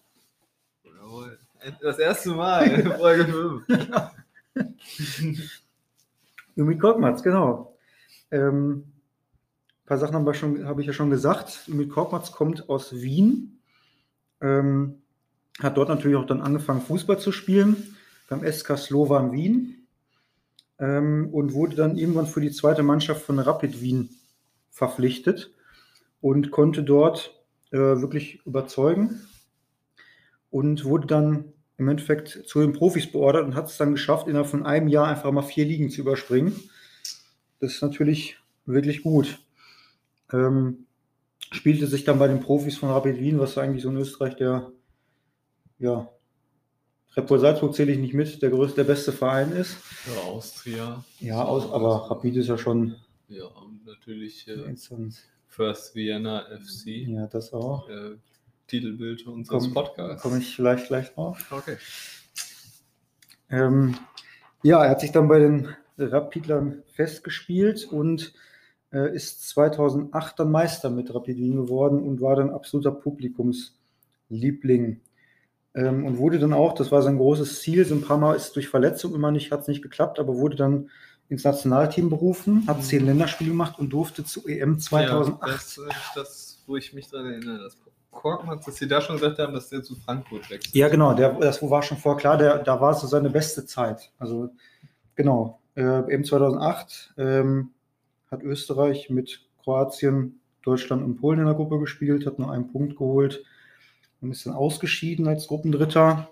[0.84, 1.38] Jawohl.
[1.80, 4.76] Das erste Mal in Folge 5.
[6.56, 7.76] Ümit Korkmaz, genau.
[8.30, 8.84] Ähm,
[9.82, 11.62] ein paar Sachen habe habe ich ja schon gesagt.
[11.68, 13.60] Ümit Korkmaz kommt aus Wien.
[14.40, 15.02] Ähm,
[15.60, 17.96] hat dort natürlich auch dann angefangen, Fußball zu spielen
[18.28, 19.86] beim SK Slovan Wien
[20.78, 24.10] ähm, und wurde dann irgendwann für die zweite Mannschaft von Rapid Wien
[24.70, 25.50] verpflichtet
[26.20, 27.34] und konnte dort
[27.70, 29.20] äh, wirklich überzeugen
[30.50, 34.48] und wurde dann im Endeffekt zu den Profis beordert und hat es dann geschafft, innerhalb
[34.48, 36.54] von einem Jahr einfach mal vier Ligen zu überspringen.
[37.60, 39.38] Das ist natürlich wirklich gut.
[40.32, 40.86] Ähm,
[41.52, 44.72] spielte sich dann bei den Profis von Rapid Wien, was eigentlich so in Österreich der,
[45.78, 46.08] ja,
[47.16, 49.78] Red Bull Salzburg zähle ich nicht mit, der größte, der beste Verein ist.
[50.06, 51.02] Ja, Austria.
[51.20, 52.94] Ja, aus, aber Rapid ist ja schon.
[53.28, 54.74] Ja, und natürlich äh.
[55.48, 56.86] First Vienna FC.
[57.08, 57.88] Ja, das auch.
[57.88, 58.16] Äh,
[58.66, 60.22] Titelbild unseres Komm- Podcasts.
[60.22, 61.50] Komme ich vielleicht gleich drauf.
[61.50, 61.78] Okay.
[63.48, 63.96] Ähm,
[64.62, 68.34] ja, er hat sich dann bei den Rapidlern festgespielt und
[68.92, 75.00] äh, ist 2008 dann Meister mit Rapid Wien geworden und war dann absoluter Publikumsliebling.
[75.76, 78.56] Ähm, und wurde dann auch, das war sein großes Ziel, so ein paar Mal ist
[78.56, 80.88] durch Verletzung immer nicht, hat es nicht geklappt, aber wurde dann
[81.28, 85.40] ins Nationalteam berufen, hat zehn Länderspiele gemacht und durfte zu EM 2008.
[85.42, 85.84] Ja, das ist
[86.14, 87.58] das, wo ich mich daran erinnere.
[87.64, 87.76] Das
[88.10, 90.74] Korkmaz, dass sie da schon gesagt haben, dass der zu Frankfurt wechselt.
[90.74, 94.10] Ja, genau, der, das war schon vorher klar, der, da war so seine beste Zeit.
[94.18, 94.48] Also,
[95.14, 97.72] genau, äh, eben 2008 ähm,
[98.30, 102.96] hat Österreich mit Kroatien, Deutschland und Polen in der Gruppe gespielt, hat nur einen Punkt
[102.96, 103.44] geholt
[104.30, 106.30] ist dann ausgeschieden als Gruppendritter.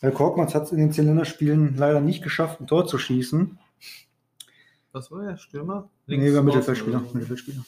[0.00, 3.58] Herr Korkmaz hat es in den zehn Länderspielen leider nicht geschafft, ein Tor zu schießen.
[4.92, 5.90] Was war der Stürmer?
[6.06, 7.00] Nee, war Mittelfeldspieler.
[7.12, 7.64] Mittelfeldspieler.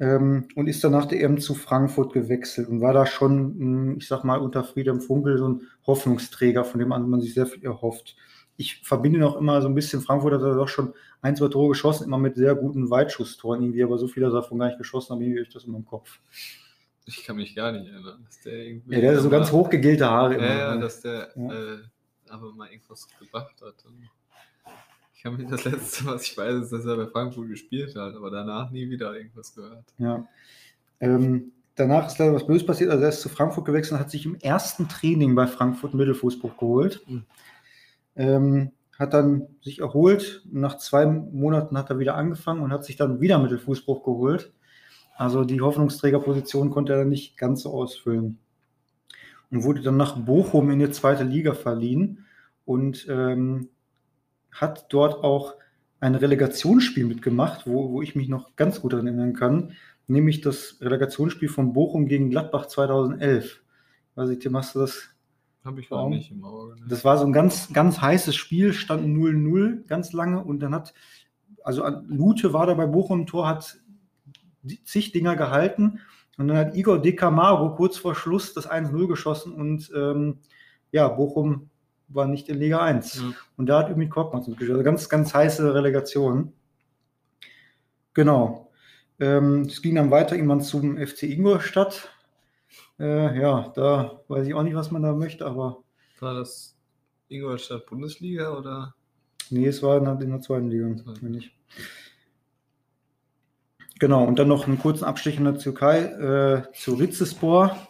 [0.00, 3.94] Ähm, und ist dann nach der EM zu Frankfurt gewechselt und war da schon, mh,
[3.98, 7.64] ich sag mal, unter Friedhelm Funkel so ein Hoffnungsträger, von dem man sich sehr viel
[7.64, 8.16] erhofft.
[8.56, 11.70] Ich verbinde noch immer so ein bisschen, Frankfurt hat er doch schon ein, zwei Tore
[11.70, 14.78] geschossen, immer mit sehr guten Weitschusstoren irgendwie, aber so viel hat er davon gar nicht
[14.78, 16.20] geschossen, aber irgendwie habe ich das immer im Kopf.
[17.08, 18.94] Ich kann mich gar nicht erinnern, dass der irgendwie.
[18.94, 20.80] Ja, der hat so ganz hochgegelte Haare Ja, ja, ne?
[20.80, 21.52] dass der Ja.
[21.52, 21.78] Äh,
[22.28, 23.84] aber mal irgendwas gebracht hat.
[23.86, 24.10] Und
[25.14, 28.14] ich kann mich das letzte, was ich weiß, ist, dass er bei Frankfurt gespielt hat,
[28.14, 29.86] aber danach nie wieder irgendwas gehört.
[29.96, 30.28] Ja.
[31.00, 32.90] Ähm, danach ist leider was Böses passiert.
[32.90, 36.58] Also er ist zu Frankfurt gewechselt und hat sich im ersten Training bei Frankfurt Mittelfußbruch
[36.58, 37.02] geholt.
[37.06, 37.24] Mhm.
[38.16, 40.42] Ähm, hat dann sich erholt.
[40.50, 44.52] Nach zwei Monaten hat er wieder angefangen und hat sich dann wieder Mittelfußbruch geholt.
[45.18, 48.38] Also die Hoffnungsträgerposition konnte er nicht ganz so ausfüllen.
[49.50, 52.24] Und wurde dann nach Bochum in die zweite Liga verliehen
[52.64, 53.68] und ähm,
[54.52, 55.56] hat dort auch
[55.98, 59.72] ein Relegationsspiel mitgemacht, wo, wo ich mich noch ganz gut erinnern kann,
[60.06, 63.60] nämlich das Relegationsspiel von Bochum gegen Gladbach 2011.
[64.14, 65.08] Weiß ich, Tim, hast du das?
[65.64, 66.76] Habe ich auch nicht im Auge.
[66.76, 66.86] ne?
[66.88, 70.94] Das war so ein ganz, ganz heißes Spiel, stand 0-0 ganz lange und dann hat,
[71.64, 73.78] also Lute war da bei Bochum im Tor, hat
[74.84, 76.00] zig Dinger gehalten
[76.38, 80.38] und dann hat Igor De Camargo kurz vor Schluss das 1-0 geschossen und ähm,
[80.92, 81.70] ja, Bochum
[82.08, 83.16] war nicht in Liga 1.
[83.16, 83.32] Ja.
[83.56, 84.70] Und da hat Ümit Korkmaz mitgespielt.
[84.70, 86.52] Also ganz, ganz heiße Relegation.
[88.14, 88.70] Genau.
[89.20, 92.08] Ähm, es ging dann weiter irgendwann zum FC Ingolstadt.
[92.98, 95.82] Äh, ja, da weiß ich auch nicht, was man da möchte, aber
[96.20, 96.76] War das
[97.28, 98.94] Ingolstadt Bundesliga oder?
[99.50, 100.94] nee, es war in der, in der zweiten Liga.
[101.20, 101.56] Meine ich.
[103.98, 107.88] Genau, und dann noch einen kurzen Abstich in der Türkei äh, zu Rizespor.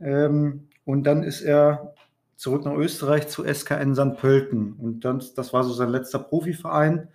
[0.00, 1.94] Ähm, und dann ist er
[2.36, 4.16] zurück nach Österreich zu SKN St.
[4.16, 4.72] Pölten.
[4.72, 7.08] Und dann, das war so sein letzter Profiverein.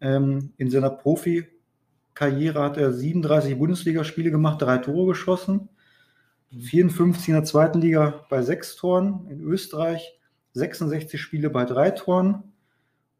[0.00, 5.68] Ähm, in seiner Profikarriere hat er 37 Bundesligaspiele gemacht, drei Tore geschossen.
[6.50, 9.28] 54 in der zweiten Liga bei sechs Toren.
[9.30, 10.18] In Österreich
[10.54, 12.42] 66 Spiele bei drei Toren.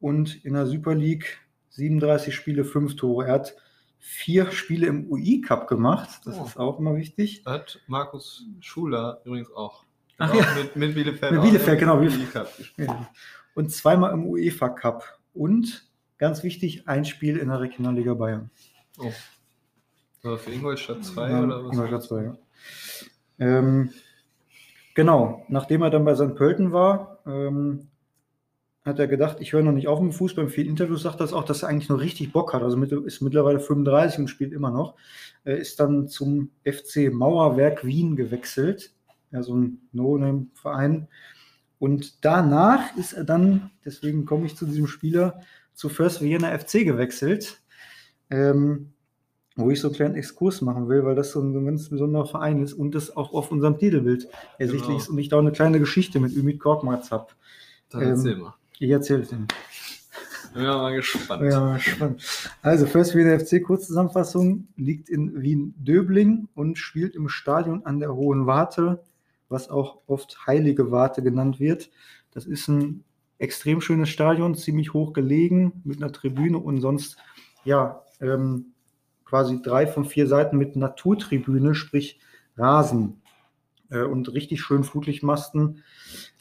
[0.00, 1.38] Und in der Super League
[1.70, 3.26] 37 Spiele, fünf Tore.
[3.26, 3.57] Er hat
[3.98, 6.20] vier Spiele im UI-Cup gemacht.
[6.24, 6.44] Das Oh.
[6.44, 7.42] ist auch immer wichtig.
[7.46, 9.84] Hat Markus Schuler übrigens auch.
[10.18, 10.46] Ach ja.
[10.56, 11.32] Mit, mit Bielefeld.
[11.32, 12.00] Mit Bielefeld, genau.
[12.00, 12.30] Gespielt.
[12.76, 13.08] Ja.
[13.54, 15.18] Und zweimal im UEFA Cup.
[15.34, 18.50] Und ganz wichtig, ein Spiel in der Regionalliga Bayern.
[18.98, 19.12] Oh.
[20.24, 21.72] Aber für Ingolstadt 2 Ja, oder was?
[21.72, 22.37] Ingolstadt 2, ja.
[23.38, 23.90] Ähm,
[24.94, 26.34] genau, nachdem er dann bei St.
[26.34, 27.88] Pölten war, ähm,
[28.88, 30.44] hat er gedacht, ich höre noch nicht auf mit dem Fußball.
[30.44, 32.62] In vielen Interviews sagt er das auch, dass er eigentlich noch richtig Bock hat.
[32.62, 34.94] Also mit, ist mittlerweile 35 und spielt immer noch.
[35.44, 38.92] Er ist dann zum FC Mauerwerk Wien gewechselt,
[39.31, 41.09] ja, so ein No-Name-Verein.
[41.79, 45.40] Und danach ist er dann, deswegen komme ich zu diesem Spieler,
[45.74, 47.62] zu First Vienna FC gewechselt.
[48.31, 48.92] Ähm,
[49.59, 51.88] wo ich so einen kleinen Exkurs machen will, weil das so ein, so ein ganz
[51.88, 54.98] besonderer Verein ist und das auch auf unserem Titelbild ersichtlich Genau.
[54.98, 57.27] ist und ich da auch eine kleine Geschichte mit Ümit Korkmaz habe.
[57.90, 58.55] Dann Ähm, erzähl mal.
[58.80, 59.48] Ich erzähle es Ihnen.
[60.54, 61.42] Bin ja mal gespannt.
[61.42, 62.50] Ja, spannend.
[62.62, 68.46] Also, First Wiener FC, Kurzzusammenfassung, liegt in Wien-Döbling und spielt im Stadion an der Hohen
[68.46, 69.02] Warte,
[69.48, 71.90] was auch oft Heilige Warte genannt wird.
[72.32, 73.04] Das ist ein
[73.38, 77.18] extrem schönes Stadion, ziemlich hoch gelegen, mit einer Tribüne und sonst,
[77.64, 78.72] ja, ähm,
[79.24, 82.18] quasi drei von vier Seiten mit Naturtribüne, sprich
[82.56, 83.20] Rasen
[83.90, 85.82] äh, und richtig schön Flutlichtmasten.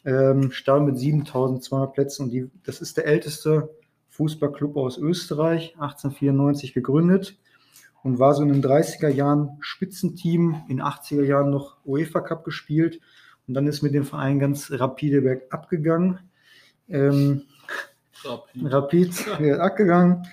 [0.08, 3.70] Ähm, Stadion mit 7200 Plätzen und die, das ist der älteste
[4.10, 7.38] Fußballclub aus Österreich, 1894 gegründet
[8.04, 13.02] und war so in den 30er Jahren Spitzenteam, in 80er Jahren noch UEFA Cup gespielt
[13.48, 16.20] und dann ist mit dem Verein ganz rapide bergab gegangen.
[16.88, 17.44] Ähm,
[18.24, 18.64] Rapid.
[18.64, 19.28] Rapid
[19.60, 20.26] abgegangen.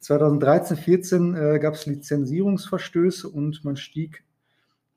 [0.00, 4.24] 2013, 14 äh, gab es Lizenzierungsverstöße und man stieg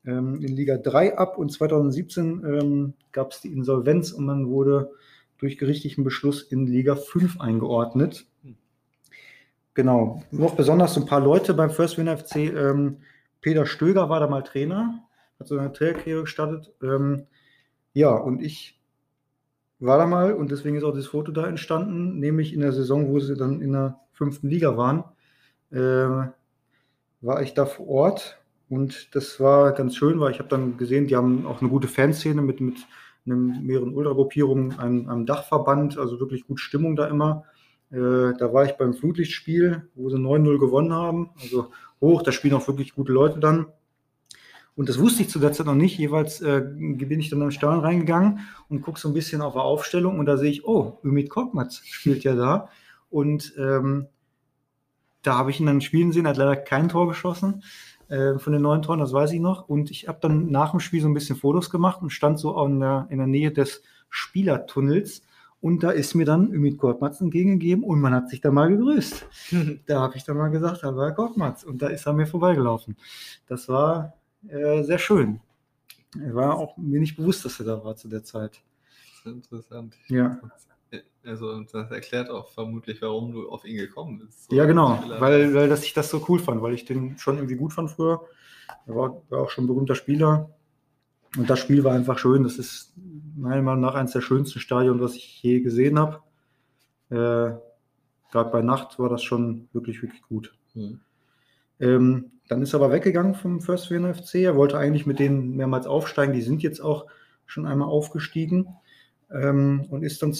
[0.06, 4.92] in Liga 3 ab und 2017 ähm, gab es die Insolvenz und man wurde
[5.38, 8.26] durch gerichtlichen Beschluss in Liga 5 eingeordnet.
[9.74, 10.22] Genau.
[10.30, 12.36] Noch besonders so ein paar Leute beim First Win FC.
[12.36, 12.98] Ähm,
[13.40, 15.02] Peter Stöger war da mal Trainer,
[15.38, 16.72] hat so eine Trainerkarriere gestartet.
[16.82, 17.26] Ähm,
[17.92, 18.80] ja, und ich
[19.78, 23.08] war da mal und deswegen ist auch das Foto da entstanden, nämlich in der Saison,
[23.08, 25.04] wo sie dann in der fünften Liga waren,
[25.70, 26.30] äh,
[27.20, 31.06] war ich da vor Ort und das war ganz schön, weil ich habe dann gesehen,
[31.06, 32.76] die haben auch eine gute Fanszene mit, mit
[33.24, 37.44] einem, mehreren Ultragruppierungen, einem, einem Dachverband, also wirklich gut Stimmung da immer.
[37.90, 42.54] Äh, da war ich beim Flutlichtspiel, wo sie 9-0 gewonnen haben, also hoch, da spielen
[42.54, 43.66] auch wirklich gute Leute dann.
[44.74, 45.96] Und das wusste ich zu der Zeit noch nicht.
[45.96, 49.60] Jeweils äh, bin ich dann am Stadion reingegangen und gucke so ein bisschen auf die
[49.60, 52.68] Aufstellung und da sehe ich, oh, Ümit Korkmaz spielt ja da.
[53.08, 54.08] Und ähm,
[55.22, 57.62] da habe ich ihn dann spielen sehen, hat leider kein Tor geschossen
[58.08, 59.68] äh, von den neun Toren, das weiß ich noch.
[59.68, 62.62] Und ich habe dann nach dem Spiel so ein bisschen Fotos gemacht und stand so
[62.64, 65.22] in der, in der Nähe des Spielertunnels.
[65.60, 69.26] Und da ist mir dann Ümit Korkmaz entgegengegeben und man hat sich da mal gegrüßt.
[69.86, 72.96] Da habe ich dann mal gesagt, da war Korkmaz und da ist er mir vorbeigelaufen.
[73.46, 74.14] Das war
[74.48, 75.40] äh, sehr schön.
[76.20, 78.62] Er war auch mir nicht bewusst, dass er da war zu der Zeit.
[79.24, 79.96] Das ist interessant.
[80.08, 80.38] Ja.
[81.26, 84.50] Also, das erklärt auch vermutlich, warum du auf ihn gekommen bist.
[84.52, 87.56] Ja, genau, weil, weil dass ich das so cool fand, weil ich den schon irgendwie
[87.56, 88.22] gut fand früher.
[88.86, 90.50] Er war, war auch schon ein berühmter Spieler.
[91.36, 92.44] Und das Spiel war einfach schön.
[92.44, 92.94] Das ist
[93.36, 96.20] meiner Meinung nach eines der schönsten Stadion, was ich je gesehen habe.
[97.10, 97.58] Äh,
[98.32, 100.54] Gerade bei Nacht war das schon wirklich, wirklich gut.
[100.74, 101.00] Hm.
[101.80, 104.36] Ähm, dann ist er aber weggegangen vom First Vienna FC.
[104.36, 106.34] Er wollte eigentlich mit denen mehrmals aufsteigen.
[106.34, 107.06] Die sind jetzt auch
[107.46, 108.68] schon einmal aufgestiegen
[109.30, 110.32] ähm, und ist dann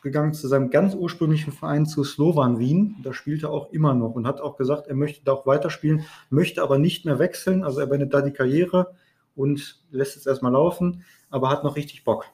[0.00, 2.96] zurückgegangen zu seinem ganz ursprünglichen Verein zu Slovan Wien.
[3.02, 6.04] Da spielt er auch immer noch und hat auch gesagt, er möchte da auch weiterspielen,
[6.30, 7.62] möchte aber nicht mehr wechseln.
[7.64, 8.94] Also er beendet da die Karriere
[9.36, 12.24] und lässt es erstmal laufen, aber hat noch richtig Bock.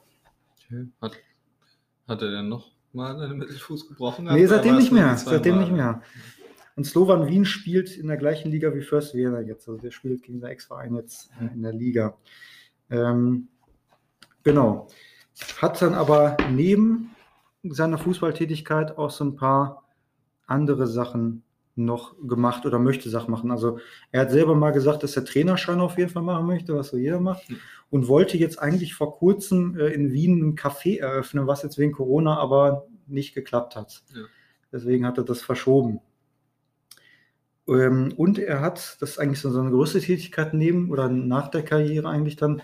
[1.01, 1.17] Hat,
[2.07, 4.25] hat er denn noch mal einen Mittelfuß gebrochen?
[4.25, 5.17] Nee, seitdem nicht mehr.
[5.17, 5.61] Seitdem Mal?
[5.61, 6.01] nicht mehr.
[6.77, 9.67] Und Slovan Wien spielt in der gleichen Liga wie First Vienna jetzt.
[9.67, 12.17] Also der spielt gegen den Ex-Verein jetzt in der Liga.
[12.89, 13.49] Ähm,
[14.43, 14.87] genau.
[15.59, 17.11] Hat dann aber neben
[17.63, 19.83] seiner Fußballtätigkeit auch so ein paar
[20.45, 21.43] andere Sachen
[21.77, 23.51] noch gemacht oder möchte Sachen machen.
[23.51, 23.79] Also
[24.11, 26.97] er hat selber mal gesagt, dass er Trainerschein auf jeden Fall machen möchte, was so
[26.97, 27.47] jeder macht.
[27.47, 27.57] Hm.
[27.89, 31.91] Und wollte jetzt eigentlich vor kurzem äh, in Wien ein Café eröffnen, was jetzt wegen
[31.91, 34.03] Corona aber nicht geklappt hat.
[34.13, 34.23] Ja.
[34.71, 36.01] Deswegen hat er das verschoben.
[37.67, 41.63] Ähm, und er hat, das ist eigentlich so seine größte Tätigkeit neben oder nach der
[41.63, 42.61] Karriere eigentlich dann,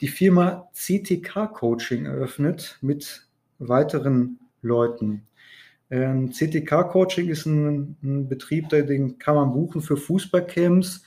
[0.00, 3.25] die Firma CTK Coaching eröffnet mit
[3.58, 5.22] weiteren Leuten.
[5.90, 11.02] Ähm, CTK Coaching ist ein, ein Betrieb, den kann man buchen für Fußballcamps,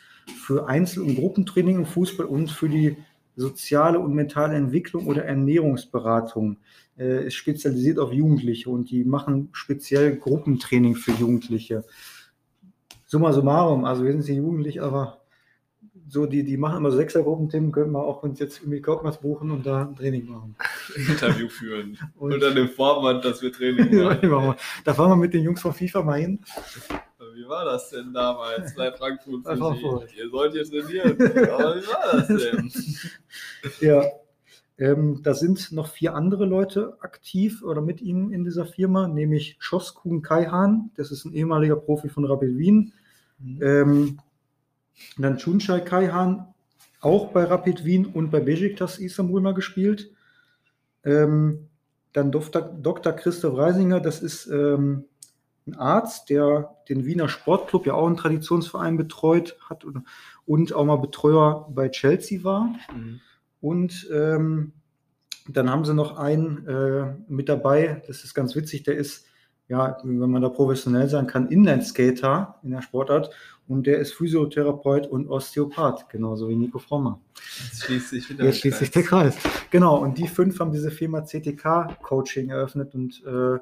[0.46, 2.98] für Einzel- und Gruppentraining im Fußball und für die
[3.36, 6.58] soziale und mentale Entwicklung oder Ernährungsberatung.
[6.98, 11.84] Äh, ist spezialisiert auf Jugendliche und die machen speziell Gruppentraining für Jugendliche.
[13.06, 15.19] Summa summarum, also wir sind hier jugendlich, aber
[16.10, 19.52] so, die, die machen immer so Sechsergruppenthemen, können wir auch uns jetzt irgendwie Kaufmanns buchen
[19.52, 20.56] und da ein Training machen.
[20.96, 21.98] Interview führen.
[22.18, 24.56] Und- Unter dem Vorwand, dass wir Training machen.
[24.84, 26.40] da fahren wir mit den Jungs von FIFA mal hin.
[27.36, 29.44] Wie war das denn damals bei Frankfurt?
[29.44, 30.10] Bei für Frankfurt.
[30.18, 31.12] Ihr sollt hier trainieren.
[31.52, 32.72] Aber wie war das denn?
[33.82, 34.04] Ja,
[34.78, 39.58] ähm, da sind noch vier andere Leute aktiv oder mit ihm in dieser Firma, nämlich
[39.60, 42.94] Schoskun Kaihan, das ist ein ehemaliger Profi von Rapid Wien.
[43.62, 44.20] Ähm,
[45.18, 46.54] dann Chunchai Kaihan,
[47.02, 50.12] auch bei Rapid Wien und bei Besiktas Istanbul mal gespielt.
[51.04, 51.70] Ähm,
[52.14, 52.62] dann Dr.
[52.62, 53.14] Dr.
[53.14, 55.06] Christoph Reisinger, das ist ähm,
[55.68, 60.04] ein Arzt, der den Wiener Sportclub, ja auch einen Traditionsverein betreut hat und,
[60.46, 62.76] und auch mal Betreuer bei Chelsea war.
[62.94, 63.22] Mhm.
[63.62, 64.74] Und ähm,
[65.48, 69.26] dann haben sie noch einen äh, mit dabei, das ist ganz witzig, der ist,
[69.68, 73.32] ja, wenn man da professionell sein kann, Inlineskater in der Sportart
[73.70, 77.22] und der ist Physiotherapeut und Osteopath, genauso wie Nico Frommer.
[77.64, 78.94] Jetzt schließt sich wieder Jetzt schließt sich Kreis.
[78.94, 79.38] der Kreis.
[79.70, 83.60] Genau, und die fünf haben diese Firma CTK Coaching eröffnet und äh,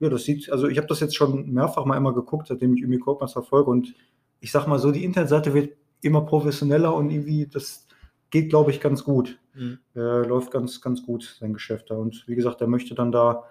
[0.00, 2.80] ja, das sieht, also ich habe das jetzt schon mehrfach mal immer geguckt, seitdem ich
[2.80, 3.94] irgendwie Kaufmanns verfolge und
[4.40, 7.86] ich sag mal so, die Internetseite wird immer professioneller und irgendwie, das
[8.30, 9.38] geht, glaube ich, ganz gut.
[9.54, 9.78] Mhm.
[9.94, 11.96] Äh, läuft ganz, ganz gut, sein Geschäft da.
[11.96, 13.44] Und wie gesagt, er möchte dann da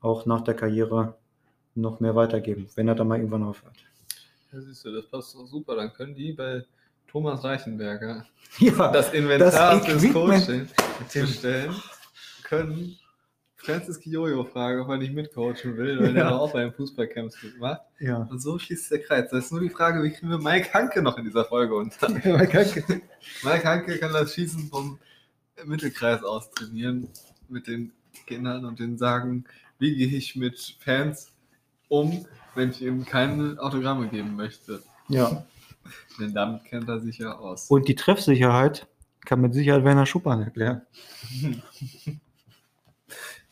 [0.00, 1.16] auch nach der Karriere
[1.74, 3.74] noch mehr weitergeben, wenn er dann mal irgendwann aufhört.
[4.52, 5.76] Ja, siehst du, das passt doch super.
[5.76, 6.64] Dann können die bei
[7.08, 8.24] Thomas Reichenberger
[8.58, 10.12] Ja, das Inventar das fürs.
[10.12, 10.68] Coaching
[11.12, 11.74] bestellen.
[12.44, 12.98] Können
[13.56, 16.28] Francis Kiyoyo fragen, ob er nicht mitcoachen will, weil Ja.
[16.28, 17.80] er auch beim Fußballcamps mitmacht.
[17.98, 18.18] ja.
[18.30, 19.28] Und so schließt der Kreis.
[19.30, 22.06] Das ist nur die Frage, wie kriegen wir Mike Hanke noch in dieser Folge unter?
[22.08, 22.84] Danke.
[23.42, 24.98] Mike Hanke kann das Schießen vom
[25.64, 27.08] Mittelkreis aus trainieren
[27.48, 27.90] mit den
[28.26, 29.44] Kindern und denen sagen,
[29.78, 31.32] wie gehe ich mit Fans
[31.88, 32.24] um,
[32.56, 34.82] wenn ich ihnen keine Autogramme geben möchte.
[35.08, 35.44] ja.
[36.18, 37.70] Denn damit kennt er sich ja aus.
[37.70, 38.88] Und die Treffsicherheit
[39.24, 40.82] kann mit Sicherheit Werner Schuppan erklären.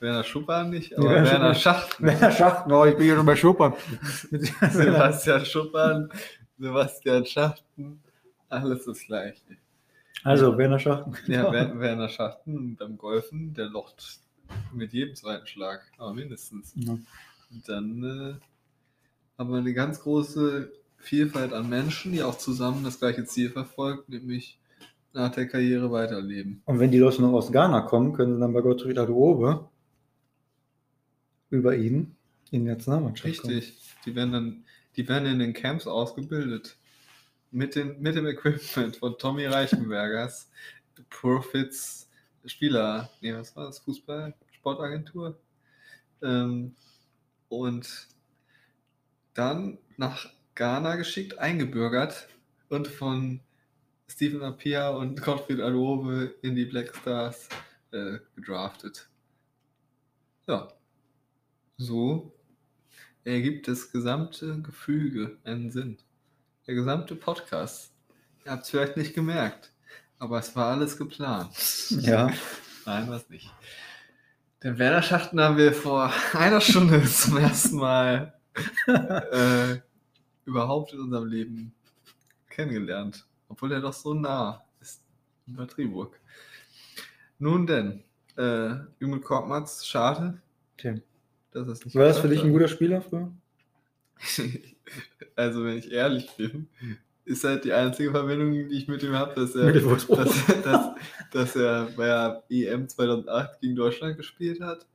[0.00, 1.74] Werner Schuppan nicht, aber Werner Werner Schuppan.
[1.80, 2.02] Schacht.
[2.02, 3.74] Werner Schacht, oh, ich bin hier schon bei Schuppan.
[4.30, 6.10] Sebastian Schuppan,
[6.58, 8.02] Sebastian Schachten,
[8.48, 9.40] alles das gleiche.
[10.24, 11.06] also, Werner Schacht.
[11.28, 14.18] Ja, Wer- Werner Schachten beim Golfen, der locht
[14.72, 16.72] mit jedem zweiten Schlag, aber mindestens.
[16.74, 16.92] Ja.
[16.92, 18.40] Und dann
[19.38, 24.02] haben wir eine ganz große Vielfalt an Menschen, die auch zusammen das gleiche Ziel verfolgen,
[24.08, 24.58] nämlich
[25.12, 26.62] nach der Karriere weiterleben.
[26.64, 29.68] Und wenn die Leute noch aus Ghana kommen, können sie dann bei Gottfried Aduobe
[31.50, 32.16] über ihn
[32.50, 33.54] in die Nationalmannschaft kommen.
[33.54, 33.78] Richtig.
[34.04, 34.64] Die werden dann,
[34.96, 36.76] die werden in den Camps ausgebildet.
[37.50, 40.50] Mit, den, mit dem Equipment von Tommy Reichenbergers,
[41.10, 42.08] Profits
[42.46, 43.78] Spieler, nee, was war das?
[43.78, 45.38] Fußball, Sportagentur.
[46.22, 46.74] Ähm,
[47.48, 48.08] und
[49.34, 52.28] dann nach Ghana geschickt, eingebürgert
[52.68, 53.40] und von
[54.08, 57.48] Stephen Apia und Gottfried Adobe in die Black Stars
[57.92, 59.08] äh, gedraftet.
[60.46, 60.68] Ja.
[61.76, 62.32] So
[63.24, 65.98] ergibt das gesamte Gefüge einen Sinn.
[66.66, 67.92] Der gesamte Podcast.
[68.44, 69.72] Ihr habt es vielleicht nicht gemerkt,
[70.18, 71.50] aber es war alles geplant.
[71.90, 72.30] Ja,
[72.86, 73.50] Nein, was nicht.
[74.62, 78.33] Den Werner Schachten haben wir vor einer Stunde zum ersten Mal
[78.86, 79.76] äh,
[80.44, 81.74] überhaupt in unserem Leben
[82.48, 83.26] kennengelernt.
[83.48, 85.02] Obwohl er doch so nah ist.
[85.46, 86.18] Über Triburg.
[87.38, 88.02] Nun denn,
[88.36, 90.40] äh, Ümit Korkmaz, schade,
[90.78, 91.02] Okay.
[91.52, 93.32] dass es nicht War das für dich ein guter Spieler früher?
[95.36, 96.68] Also, wenn ich ehrlich bin,
[97.24, 100.90] ist halt die einzige Verbindung, die ich mit ihm habe, dass er, dass, dass,
[101.32, 104.86] dass er bei der EM 2008 gegen Deutschland gespielt hat.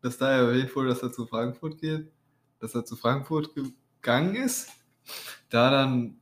[0.00, 2.10] Dass da erwähnt wurde, dass er zu Frankfurt geht.
[2.60, 4.70] Dass er zu Frankfurt gegangen ist.
[5.50, 6.18] Da dann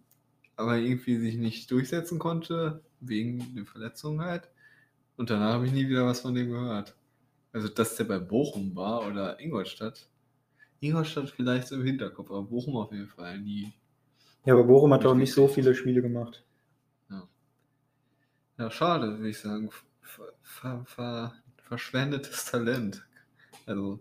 [0.57, 4.49] aber irgendwie sich nicht durchsetzen konnte, wegen der Verletzung halt.
[5.17, 6.97] Und danach habe ich nie wieder was von dem gehört.
[7.53, 10.09] Also, dass der bei Bochum war oder Ingolstadt.
[10.81, 13.73] Ingolstadt vielleicht so im Hinterkopf, aber Bochum auf jeden Fall nie.
[14.45, 16.45] Ja, aber Bochum hat auch nicht so viele Spiele gemacht.
[18.57, 19.71] Ja, schade, würde ich sagen.
[20.01, 23.05] Ver, ver, ver, verschwendetes Talent.
[23.67, 24.01] Also,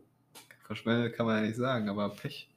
[0.64, 2.50] verschwendet kann man ja nicht sagen, aber Pech.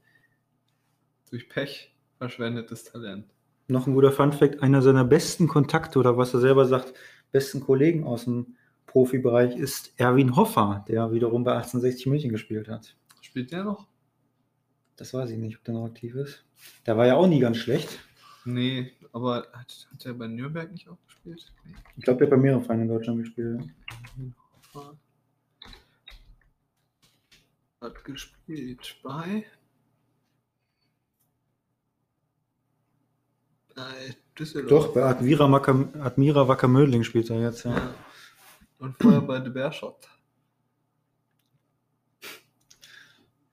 [1.30, 3.26] Durch Pech verschwendetes Talent.
[3.68, 6.94] Noch ein guter Funfact: einer seiner besten Kontakte oder was er selber sagt,
[7.32, 12.96] besten Kollegen aus dem Profibereich ist Erwin Hoffer, der wiederum bei 1860 München gespielt hat.
[13.20, 13.88] Spielt der noch?
[14.96, 16.44] Das weiß ich nicht, ob der noch aktiv ist.
[16.86, 17.98] Der war ja auch nie ganz schlecht.
[18.44, 21.52] Nee, aber hat, hat er bei Nürnberg nicht auch gespielt?
[21.64, 21.74] Nee.
[21.96, 23.64] Ich glaube, der hat bei mehreren Vereinen in Deutschland gespielt.
[27.80, 29.44] Hat gespielt bei.
[33.74, 34.86] Bei Düsseldorf.
[34.86, 37.76] Doch, bei Admira, Wacker, Admira Wacker Mödling spielt er jetzt, ja.
[37.76, 37.94] Ja.
[38.78, 40.08] Und vorher bei De Beerschot.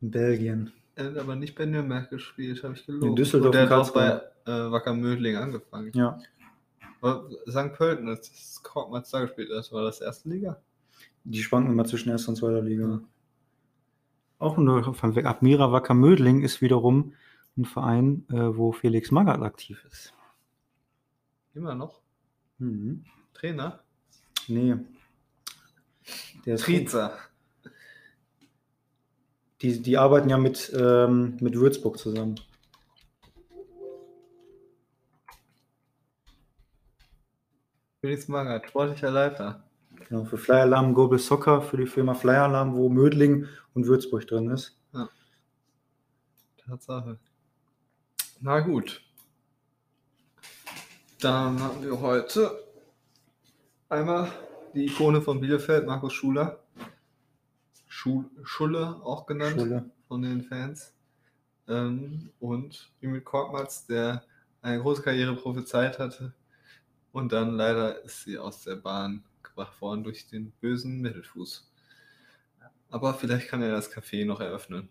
[0.01, 0.71] In Belgien.
[0.95, 3.09] Er hat aber nicht bei Nürnberg gespielt, habe ich gelogen.
[3.09, 5.91] In Düsseldorf Und der hat auch bei äh, Wacker Mödling angefangen.
[5.95, 6.19] Ja.
[7.01, 7.73] Aber St.
[7.73, 10.61] Pölten, als das Korkmaz da gespielt hat, war das erste Liga.
[11.25, 13.01] Die schwanken immer zwischen erster und zweiter Liga.
[14.43, 15.25] Auch nur von weg.
[15.25, 17.13] Admira Wacker Mödling ist wiederum
[17.55, 20.13] ein Verein, äh, wo Felix Magath aktiv ist.
[21.53, 22.01] Immer noch.
[22.57, 23.05] Mhm.
[23.33, 23.79] Trainer.
[24.49, 24.75] Nee.
[26.45, 27.17] Der Trizer.
[29.61, 32.35] Die, die arbeiten ja mit, ähm, mit Würzburg zusammen.
[38.01, 39.63] Felix Magath, sportlicher Leiter.
[40.09, 44.27] Genau, für Flyer Alarm Global Soccer, für die Firma Flyer Alarm, wo Mödling und Würzburg
[44.27, 44.77] drin ist.
[46.65, 47.19] Tatsache.
[48.39, 49.01] Na gut.
[51.19, 52.63] Dann haben wir heute
[53.89, 54.31] einmal
[54.73, 56.59] die Ikone von Bielefeld, Markus Schuler.
[57.87, 59.89] Schu Schulle auch genannt Schule.
[60.07, 60.93] von den Fans.
[61.67, 64.23] Ähm, und Emil Korkmaz, der
[64.61, 66.33] eine große Karriere prophezeit hatte.
[67.11, 69.23] Und dann leider ist sie aus der Bahn
[69.53, 71.71] gebracht worden durch den bösen Mittelfuß.
[72.89, 74.89] Aber vielleicht kann er das Café noch eröffnen.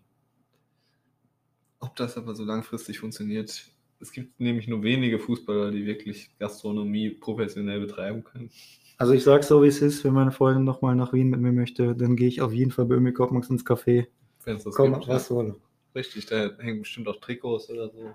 [1.79, 3.65] Ob das aber so langfristig funktioniert,
[3.99, 8.49] es gibt nämlich nur wenige Fußballer, die wirklich Gastronomie professionell betreiben können.
[8.97, 11.51] Also ich sage so, wie es ist, wenn meine Freundin nochmal nach Wien mit mir
[11.51, 14.07] möchte, dann gehe ich auf jeden Fall bei Ömil Kopmax ins Café.
[14.43, 15.07] Wenn es das Komm, gibt.
[15.07, 15.55] was wolle.
[15.95, 18.13] Richtig, da hängen bestimmt auch Trikots oder so.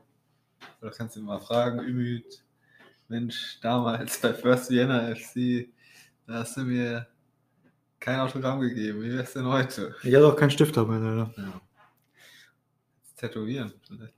[0.80, 2.44] Oder kannst du ihn mal fragen, Ümit,
[3.08, 5.68] Mensch, damals bei First Vienna FC,
[6.28, 7.06] da hast du mir
[7.98, 9.02] kein Autogramm gegeben.
[9.02, 9.96] Wie wär's denn heute?
[10.02, 11.34] Ich hatte auch keinen Stift dabei, leider.
[11.36, 11.60] Ja.
[13.16, 14.14] Tätowieren vielleicht.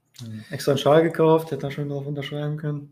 [0.51, 2.91] Extra einen Schal gekauft, hätte da schon drauf unterschreiben können.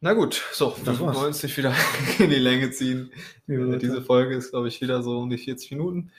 [0.00, 1.74] Na gut, so, Das wir wollen uns nicht wieder
[2.18, 3.10] in die Länge ziehen.
[3.46, 3.78] Liebe Äh.
[3.78, 6.12] Diese Folge ist, glaube ich, wieder so um die 40 Minuten.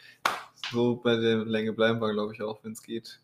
[0.72, 3.22] So bei der Länge bleiben wir, glaube ich, auch, wenn es geht.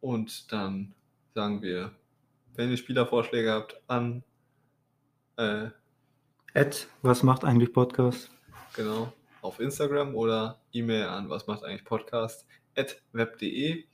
[0.00, 0.94] Und dann
[1.34, 1.92] sagen wir,
[2.56, 4.24] wenn ihr Spielervorschläge habt, an,
[5.36, 5.68] äh,
[6.52, 8.28] Ed, was macht eigentlich Podcast?
[8.74, 12.44] genau, auf Instagram oder E-Mail an, was macht eigentlich Podcast,
[12.76, 13.84] at web.de.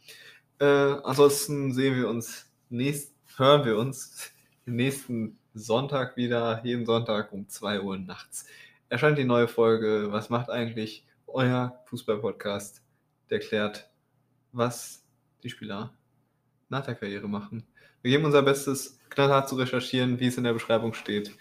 [0.59, 4.33] Äh, ansonsten sehen wir uns, nächst, hören wir uns
[4.65, 8.47] nächsten Sonntag wieder, jeden Sonntag um 2 Uhr nachts.
[8.89, 12.83] Erscheint die neue Folge, was macht eigentlich euer Fußball-Podcast,
[13.29, 13.91] der klärt,
[14.53, 15.05] was
[15.43, 15.93] die Spieler
[16.71, 17.67] nach der Karriere machen.
[18.01, 21.37] Wir geben unser Bestes, knallhart zu recherchieren, wie es in der Beschreibung steht.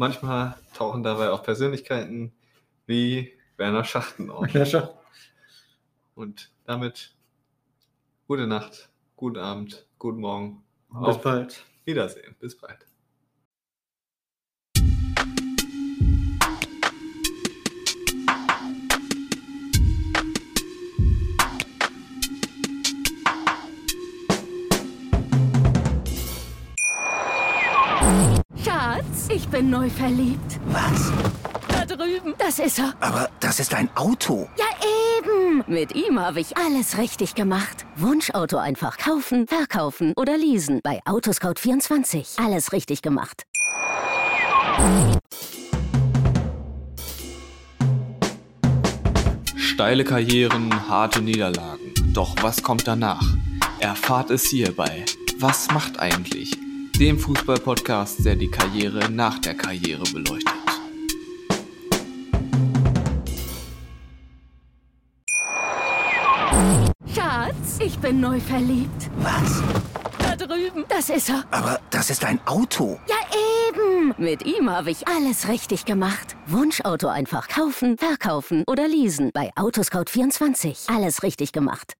[0.00, 2.32] Manchmal tauchen dabei auch Persönlichkeiten
[2.86, 4.48] wie Werner Schachten auf.
[4.54, 4.88] Ja, schon.
[6.14, 7.14] Und damit
[8.26, 10.64] gute Nacht, guten Abend, guten Morgen.
[10.88, 11.66] Bis Auf bald.
[11.84, 12.34] Wiedersehen.
[12.40, 12.86] Bis bald.
[29.34, 30.58] Ich bin neu verliebt.
[30.66, 31.12] Was?
[31.68, 32.34] Da drüben.
[32.38, 32.94] Das ist er.
[33.00, 34.48] Aber das ist ein Auto.
[34.58, 34.64] Ja,
[35.18, 35.64] eben.
[35.66, 37.86] Mit ihm habe ich alles richtig gemacht.
[37.96, 40.80] Wunschauto einfach kaufen, verkaufen oder leasen.
[40.82, 42.44] Bei Autoscout24.
[42.44, 43.44] Alles richtig gemacht.
[49.56, 51.94] Steile Karrieren, harte Niederlagen.
[52.12, 53.24] Doch was kommt danach?
[53.78, 55.04] Erfahrt es hierbei.
[55.38, 56.58] Was macht eigentlich?
[57.00, 60.52] Dem Fußball-Podcast, der die Karriere nach der Karriere beleuchtet.
[67.14, 69.10] Schatz, ich bin neu verliebt.
[69.16, 69.62] Was?
[70.18, 70.84] Da drüben.
[70.90, 71.42] Das ist er.
[71.50, 73.00] Aber das ist ein Auto.
[73.08, 73.16] Ja,
[73.70, 74.14] eben.
[74.18, 76.36] Mit ihm habe ich alles richtig gemacht.
[76.48, 79.30] Wunschauto einfach kaufen, verkaufen oder leasen.
[79.32, 80.94] Bei Autoscout24.
[80.94, 81.94] Alles richtig gemacht.